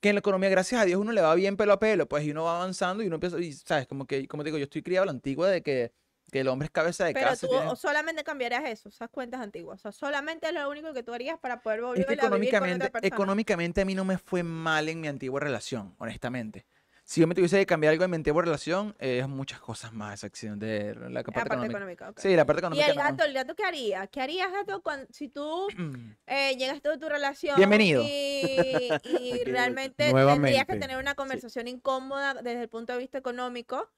[0.00, 2.24] que en la economía, gracias a Dios, uno le va bien pelo a pelo, pues
[2.24, 4.64] y uno va avanzando y uno empieza, y sabes, como que, como te digo, yo
[4.64, 5.92] estoy criado a la antigua de que,
[6.30, 7.46] que el hombre es cabeza de Pero casa.
[7.46, 9.78] tú tiene- solamente cambiarías eso, esas cuentas antiguas.
[9.80, 12.28] O sea, solamente es lo único que tú harías para poder volver Es que a
[12.28, 13.08] vivir con otra económicamente, persona.
[13.16, 16.66] económicamente a mí no me fue mal en mi antigua relación, honestamente.
[17.08, 19.94] Si yo me tuviese que cambiar algo en mi antigua relación, eh, es muchas cosas
[19.94, 22.12] más, esa acción de la La parte parte económica.
[22.18, 22.86] Sí, la parte Y económica.
[22.90, 23.02] el no.
[23.02, 24.06] gato, el gato, ¿qué haría?
[24.08, 25.68] ¿Qué harías, gato, cuando, si tú
[26.26, 28.02] eh, llegas a tu relación Bienvenido.
[28.04, 28.90] y,
[29.22, 33.90] y realmente tendrías que tener una conversación incómoda desde el punto de vista económico?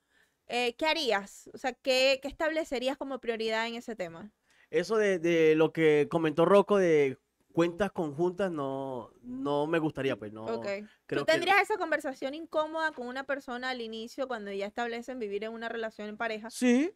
[0.47, 1.51] eh, ¿Qué harías?
[1.53, 4.31] O sea, ¿qué, ¿qué establecerías como prioridad en ese tema?
[4.71, 7.19] Eso de, de lo que comentó Rocco de
[7.53, 10.45] cuentas conjuntas no, no me gustaría, pues no.
[10.47, 10.65] Ok.
[11.07, 15.19] creo ¿Tú que- tendrías esa conversación incómoda con una persona al inicio cuando ya establecen
[15.19, 16.51] vivir en una relación en pareja?
[16.51, 16.93] Sí,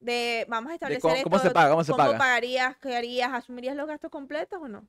[0.00, 2.18] De vamos a establecer cómo- esto, cómo se paga, cómo se paga.
[2.18, 2.76] pagarías?
[2.78, 3.32] ¿Qué harías?
[3.32, 4.88] ¿Asumirías los gastos completos o no?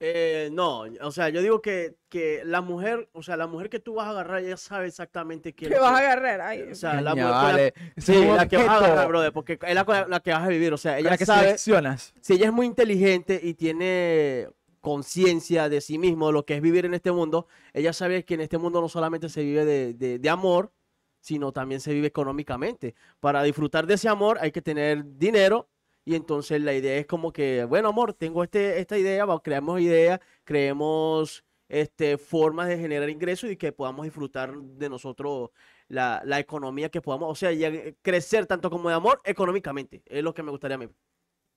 [0.00, 3.80] Eh, no, o sea, yo digo que, que la mujer, o sea, la mujer que
[3.80, 5.80] tú vas a agarrar ya sabe exactamente quién ¿Qué es.
[5.80, 6.40] vas a agarrar?
[6.40, 8.00] Ay, O sea, la mujer la-.
[8.00, 8.12] Sí,
[8.48, 10.72] que vas a agarrar, brother, porque es la, la- que vas a vivir.
[10.72, 12.14] O sea, ella la que sabe, seleccionas.
[12.20, 14.48] si ella es muy inteligente y tiene
[14.80, 18.40] conciencia de sí mismo, lo que es vivir en este mundo, ella sabe que en
[18.42, 20.72] este mundo no solamente se vive de, de- de amor,
[21.20, 22.94] sino también se vive económicamente.
[23.20, 25.68] Para disfrutar de ese amor hay que tener dinero
[26.04, 29.80] y entonces la idea es como que, bueno, amor, tengo este, esta idea, va, creamos
[29.80, 35.50] ideas, creemos este, formas de generar ingresos y que podamos disfrutar de nosotros
[35.88, 37.70] la, la economía que podamos, o sea, ya
[38.02, 40.02] crecer tanto como de amor económicamente.
[40.06, 40.88] Es lo que me gustaría a mí.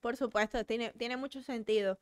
[0.02, 2.00] Por supuesto, tiene, tiene mucho sentido.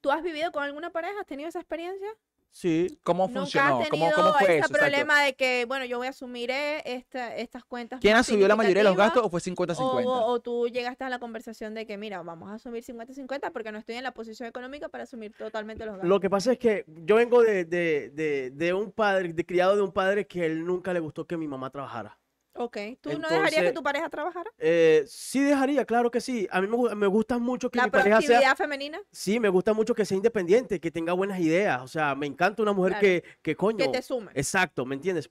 [0.00, 1.20] ¿Tú has vivido con alguna pareja?
[1.20, 2.08] ¿Has tenido esa experiencia?
[2.54, 3.00] Sí.
[3.02, 3.80] ¿Cómo ¿Nunca funcionó?
[3.80, 4.72] has ¿Cómo, cómo fue ese eso?
[4.72, 8.54] Problema de que, bueno, yo voy a asumir eh, esta, estas cuentas ¿Quién asumió la
[8.54, 9.76] mayoría de los gastos o fue 50-50?
[9.76, 13.72] O, o tú llegaste a la conversación de que, mira, vamos a asumir 50-50 porque
[13.72, 16.08] no estoy en la posición económica para asumir totalmente los gastos.
[16.08, 19.74] Lo que pasa es que yo vengo de, de, de, de un padre, de criado
[19.74, 22.16] de un padre que él nunca le gustó que mi mamá trabajara.
[22.56, 22.76] Ok.
[23.00, 24.50] ¿Tú no dejarías que tu pareja trabajara?
[24.58, 26.46] Eh, sí dejaría, claro que sí.
[26.50, 28.26] A mí me, me gusta mucho que ¿La mi pareja sea...
[28.28, 29.00] productividad femenina?
[29.10, 31.82] Sí, me gusta mucho que sea independiente, que tenga buenas ideas.
[31.82, 33.00] O sea, me encanta una mujer Claro.
[33.02, 33.78] que, que coño...
[33.78, 34.30] Que te sume.
[34.34, 35.28] Exacto, ¿me entiendes?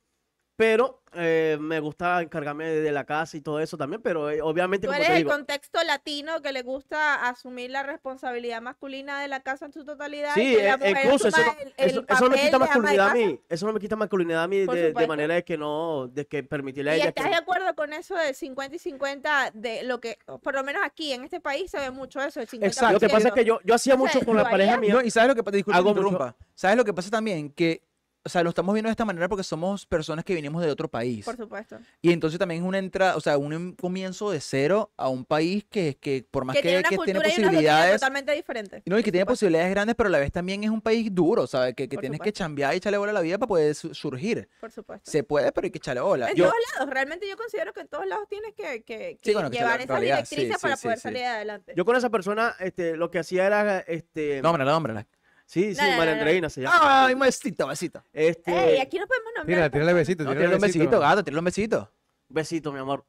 [0.55, 4.85] Pero eh, me gusta encargarme de la casa y todo eso también, pero eh, obviamente,
[4.87, 9.27] Tú como eres el digo, contexto latino que le gusta asumir la responsabilidad masculina de
[9.27, 10.35] la casa en su totalidad.
[10.37, 12.59] y Sí, que la eh, mujer incluso eso, el- el eso, eso no me quita
[12.59, 16.07] masculinidad a mí, eso no me quita masculinidad a mí de, manera de que no,
[16.07, 17.29] de que permitirle a ¿Y ella estás que...
[17.31, 21.13] de acuerdo con eso de 50 y 50 de lo que, por lo menos aquí
[21.13, 22.65] en este país se ve mucho eso, el 50%?
[22.65, 24.77] Exacto, lo que pasa es que yo, yo hacía mucho sea, con la ¿lo pareja
[24.77, 24.93] mía.
[24.93, 26.35] No, y sabes lo que pasa, disculpa.
[26.55, 27.51] ¿Sabes lo que pasa también?
[27.51, 27.83] Que,
[28.26, 30.88] o sea, lo estamos viendo de esta manera porque somos personas que venimos de otro
[30.88, 31.26] país.
[31.26, 31.78] Por supuesto.
[32.01, 35.26] Y entonces también es una entrada, o sea, un em- comienzo de cero a un
[35.26, 37.93] país que, que por más Que que, tiene una que tiene y una rutina posibilidades,
[37.99, 38.84] totalmente diferente.
[38.86, 39.34] no, y que tiene supuesto.
[39.45, 41.74] posibilidades grandes, pero a la vez también es un país duro, ¿sabes?
[41.76, 44.47] Que, que tienes que chambear y echarle bola a la vida para poder su- surgir.
[44.61, 45.11] Por supuesto.
[45.11, 46.30] Se puede, pero hay que echarle bola.
[46.30, 49.34] En Yo, todos lados, realmente yo considero que en todos lados tienes que, que- que
[49.34, 51.01] bueno, que sea la llevar esas realidad, sí, directrices sí, para sí, poder sí.
[51.03, 51.74] salir adelante.
[51.76, 55.07] Yo con esa persona, este, lo que hacía era, este, nómbrala, nómbrala.
[55.53, 56.19] Sí, sí, No, no, no, María no.
[56.21, 57.05] Andreina se llama.
[57.05, 58.03] Ay, besito, besito.
[58.11, 59.45] Este, Ey, aquí no podemos nombrar.
[59.45, 60.79] Tírale, tírale besito, No, tírale tírale un besito.
[60.79, 61.91] besito, gato, tírale un besito.
[62.29, 63.05] besito, mi amor.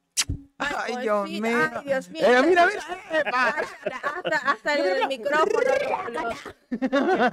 [0.59, 1.42] Ay, Dios mío.
[1.45, 2.22] Ay, Dios mío.
[2.24, 2.82] Eh, mira, mira.
[3.32, 3.49] Hasta,
[4.14, 5.51] hasta, hasta el micrófono.
[6.70, 6.78] Qué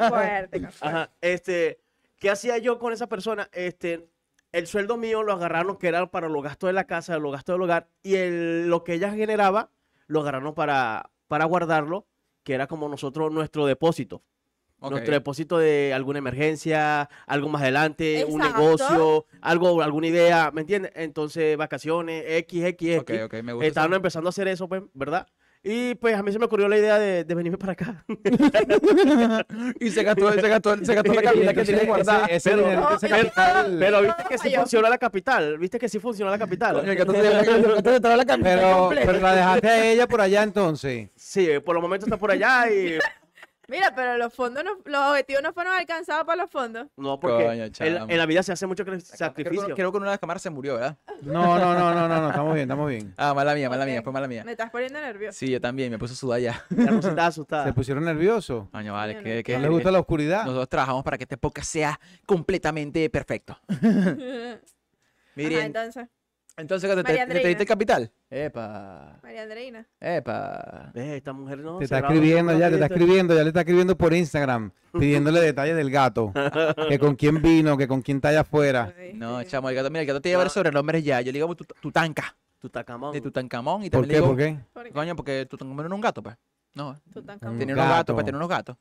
[0.09, 0.59] fuerte.
[0.61, 0.85] qué fuerte.
[0.87, 1.79] Ajá, este,
[2.17, 3.49] ¿qué hacía yo con esa persona?
[3.53, 4.09] Este,
[4.51, 7.53] el sueldo mío lo agarraron que era para los gastos de la casa, los gastos
[7.55, 9.69] del hogar, y el, lo que ella generaba
[10.07, 12.07] lo agarraron para, para guardarlo,
[12.43, 14.23] que era como nosotros nuestro depósito.
[14.89, 20.91] Nuestro depósito de alguna emergencia, algo más adelante, un negocio, algo, alguna idea, ¿me entiendes?
[20.95, 23.21] Entonces, vacaciones, X, X, X.
[23.21, 23.67] Ok, ok, me gusta.
[23.67, 23.97] Estaban eso.
[23.97, 25.27] empezando a hacer eso, pues, ¿verdad?
[25.63, 28.03] Y pues a mí se me ocurrió la idea de, de venirme para acá.
[29.79, 32.25] y se gastó, se gastó, se gastó la capital que tiene guardada.
[32.25, 34.97] Ese, ese Pero- dinero que ese pero- capital- Pero viste que sí Yo- funcionó la
[34.97, 36.77] capital, viste que sí funcionó la capital.
[36.85, 36.95] La
[38.41, 41.09] pero, pero la dejaste a ella por allá entonces.
[41.15, 42.97] Sí, por el momento está por allá y
[43.67, 46.87] Mira, pero los fondos, no, los objetivos no fueron alcanzados para los fondos.
[46.97, 47.65] no, porque Coño,
[48.09, 49.75] en, la vida se hace mucho cre- Creo que, sacrificio.
[49.75, 50.97] creo que una de las cámaras se murió, ¿verdad?
[51.21, 53.13] No, no, no, no, no, no, estamos bien, estamos bien.
[53.17, 54.43] Ah, mala mía, mala mía, fue mala mía.
[54.43, 55.37] Me estás poniendo nervioso.
[55.37, 56.65] Sí, yo también, me puse a sudar ya.
[56.69, 57.65] Ya no se está asustada.
[57.65, 58.67] Se pusieron nerviosos.
[58.71, 59.59] Coño, vale, que, no que- ¿No ¿Qué?
[59.59, 60.43] les gusta la oscuridad?
[60.43, 63.57] nosotros trabajamos para que este podcast sea completamente perfecto.
[63.69, 64.17] Ajá,
[65.35, 66.07] Miren, entonces,
[66.57, 68.11] entonces, ¿te, te, María te, diste capital?
[68.29, 69.87] Epa, María Andreina.
[69.99, 70.91] epa.
[70.93, 71.77] Ve, esta mujer no.
[71.79, 75.75] Te está escribiendo ya, te está escribiendo, ya le está escribiendo por Instagram, pidiéndole detalles
[75.75, 76.31] del gato,
[76.89, 78.93] que con quién vino, que con quién está allá afuera.
[78.97, 80.49] Sí, No, chamo, el gato, mira, el gato te lleva No.
[80.49, 81.21] sobrenombres ya.
[81.21, 83.13] Yo le digo tut- Tutanka, Tutacamón.
[83.13, 83.83] de Tutankamón.
[83.83, 84.19] Y ¿Por también le qué?
[84.21, 84.57] digo, ¿Por qué?
[84.73, 84.91] ¿Por qué?
[84.91, 86.35] Coño, porque Tutankamón era un gato, pues.
[86.75, 87.53] No, Tutankamón.
[87.55, 88.77] Un tenía unos gatos, pues tenía unos gatos.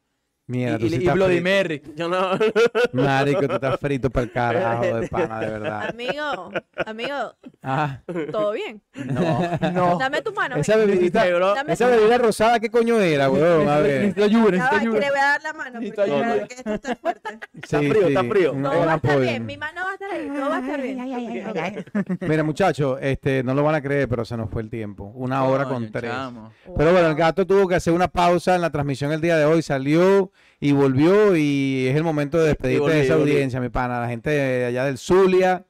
[0.46, 1.50] Mierda, tú y, sí y, y estás Bloody frito.
[1.50, 1.82] Mary.
[1.96, 2.30] Yo no.
[2.92, 5.88] Marico, tú estás frito para el carajo de pana, de verdad.
[5.90, 6.50] Amigo,
[6.86, 8.00] amigo, Ah,
[8.32, 8.82] ¿todo bien?
[8.94, 9.40] No,
[9.72, 9.98] no.
[10.00, 10.56] Dame tu mano.
[10.56, 10.76] esa.
[10.76, 13.68] Dame esa bebida rosada, ¿qué coño era, weón?
[13.68, 14.00] A ver.
[14.00, 15.00] Necesito ayuda, necesito ayuda.
[15.00, 15.80] le voy a dar la mano.
[15.80, 16.18] Porque ayuda.
[16.20, 17.38] verdad que esto está fuerte.
[17.62, 18.52] Está frío, está frío.
[18.52, 19.20] Todo va a estar apoyo.
[19.20, 19.46] bien.
[19.46, 20.28] Mi mano va a estar ahí.
[20.28, 21.84] Todo va a estar bien.
[22.22, 25.12] Mira, muchachos, este, no lo van a creer, pero se nos fue el tiempo.
[25.14, 26.10] Una hora con tres.
[26.10, 26.52] chamo.
[26.76, 29.44] Pero bueno, el gato tuvo que hacer una pausa en la transmisión el día de
[29.44, 33.30] hoy, salió y volvió y es el momento de despedirte volví, de esa volví.
[33.32, 35.64] audiencia, mi pana, la gente de allá del Zulia,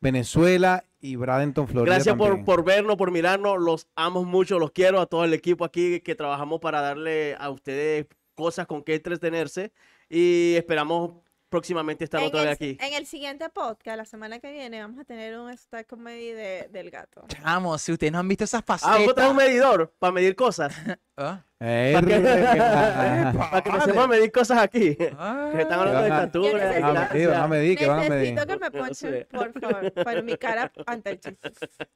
[0.00, 1.94] Venezuela y Bradenton, Florida.
[1.94, 3.58] Gracias por, por vernos, por mirarnos.
[3.58, 7.48] Los amo mucho, los quiero a todo el equipo aquí que trabajamos para darle a
[7.50, 9.72] ustedes cosas con que entretenerse.
[10.10, 11.12] Y esperamos
[11.48, 12.76] próximamente estar En otra el, vez aquí.
[12.80, 16.68] en el siguiente podcast, la semana que viene, vamos a tener un stack comedy de,
[16.70, 17.24] del gato.
[17.28, 20.74] Chamo, si ustedes no han visto esas Ah, vos un medidor para medir cosas.
[21.16, 21.44] ¿Ah?
[21.64, 24.96] ¿Para que empecemos a medir cosas aquí.
[25.18, 25.50] Ah.
[25.54, 26.58] Que están hablando de Van a- estatura.
[26.64, 28.34] Necesito- a medir, van a medir, que van a medir.
[28.34, 31.50] Necesito que me ponchen, por favor, para mi cara ante el chiste.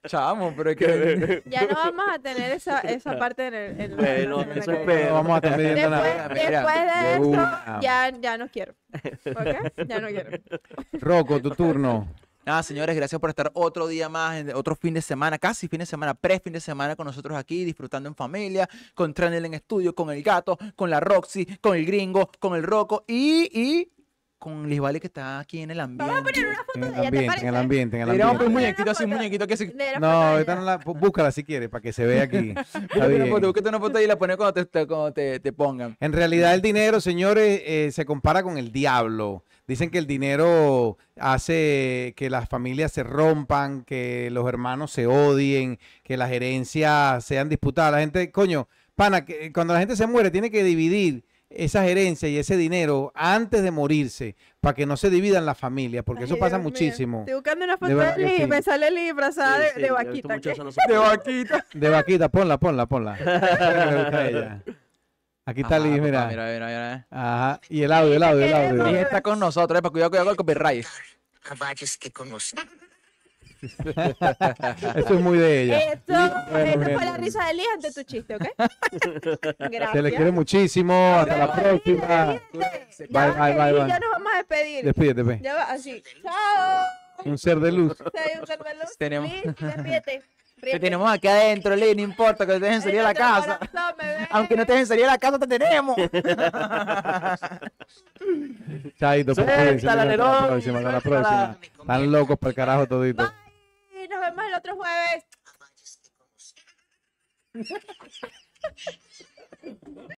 [0.06, 1.42] Chamo, pero es que.
[1.50, 3.80] Ya no vamos a tener esa, esa parte en el.
[3.80, 5.04] en Bueno, la semana eso viene.
[5.08, 6.28] No vamos a estar midiendo Después, nada.
[6.34, 7.78] Después de una.
[7.82, 8.74] ya, ya no quiero.
[8.94, 9.86] ¿Ok?
[9.86, 10.30] Ya no quiero.
[11.00, 12.08] Rocco, tu turno.
[12.49, 15.84] Nada, señores, gracias por estar otro día más, otro fin de semana, casi fin de
[15.84, 20.09] semana, pre-fin de semana con nosotros aquí, disfrutando en familia, con Trenel en estudio, con
[20.09, 23.92] el gato, con la Roxy, con el gringo, con el Rocco y, y
[24.38, 26.11] con Lisbali que está aquí en el ambiente.
[26.11, 28.03] Vamos a poner una foto En de el ella, ¿te ambiente, en el ambiente, en
[28.05, 28.09] el ambiente.
[28.09, 30.76] poner un Vamos a muñequito poner así, un muñequito que la No, ahorita no la,
[30.78, 32.55] búscala si quieres, para que se vea aquí.
[32.94, 35.99] Búscate una foto, y la pones cuando te, te- cuando te, te pongan.
[36.01, 39.44] En realidad el dinero, señores, eh, se compara con el diablo.
[39.68, 45.78] Dicen que el dinero hace que las familias se rompan, que los hermanos se odien,
[46.02, 47.92] que las herencias sean disputadas.
[47.92, 48.66] La gente, coño,
[48.96, 53.12] pana, que cuando la gente se muere tiene que dividir esas herencias y ese dinero
[53.14, 56.70] antes de morirse para que no se dividan las familias, porque eso pasa Dios mío.
[56.70, 57.18] muchísimo.
[57.20, 58.46] Estoy buscando una foto de, verdad que Lee, sí.
[58.46, 60.64] me sale Lee disfrazada de, Sí, sí, de estos vaquita.
[60.64, 61.66] no De vaquita.
[61.74, 63.18] De vaquita, ponla, ponla, ponla.
[65.49, 66.26] Aquí está Liz, mira.
[66.26, 67.07] Mira, mira, mira.
[67.11, 67.61] Ajá.
[67.70, 68.84] Y el audio, el audio, el audio.
[68.88, 70.86] Liz está con nosotros, eh, para cuidado, cuidado con el copyright.
[71.42, 72.59] Caballos que conocen.
[73.62, 75.78] Eso es muy de ella.
[75.94, 76.12] Esto,
[76.51, 78.42] Bueno, esta fue la risa de Liz ante tu chiste, ¿ok?
[79.59, 79.92] Gracias.
[79.92, 81.16] Se le quiere muchísimo.
[81.18, 82.40] Hasta la próxima.
[83.09, 83.88] Bye, bye, bye.
[83.88, 84.84] Ya nos vamos a despedir.
[84.84, 85.40] Despídete, pe.
[85.42, 86.03] Ya va, así.
[86.22, 86.84] Chao.
[87.24, 87.96] Un ser de luz.
[87.99, 88.99] Un ser de luz.
[88.99, 90.22] Tenemos- Liz, despídete.
[90.61, 93.59] Te tenemos aquí adentro, Lee, no importa que te dejen salir a la casa.
[94.30, 95.96] Aunque no te dejen salir a la casa, te tenemos.
[98.98, 101.59] Chaito, pues, Suéltala, cuídense, hasta la próxima, hasta la próxima.
[101.80, 103.22] Están locos para el carajo todito.
[103.22, 103.32] Bye.
[104.09, 105.24] Nos vemos el otro jueves.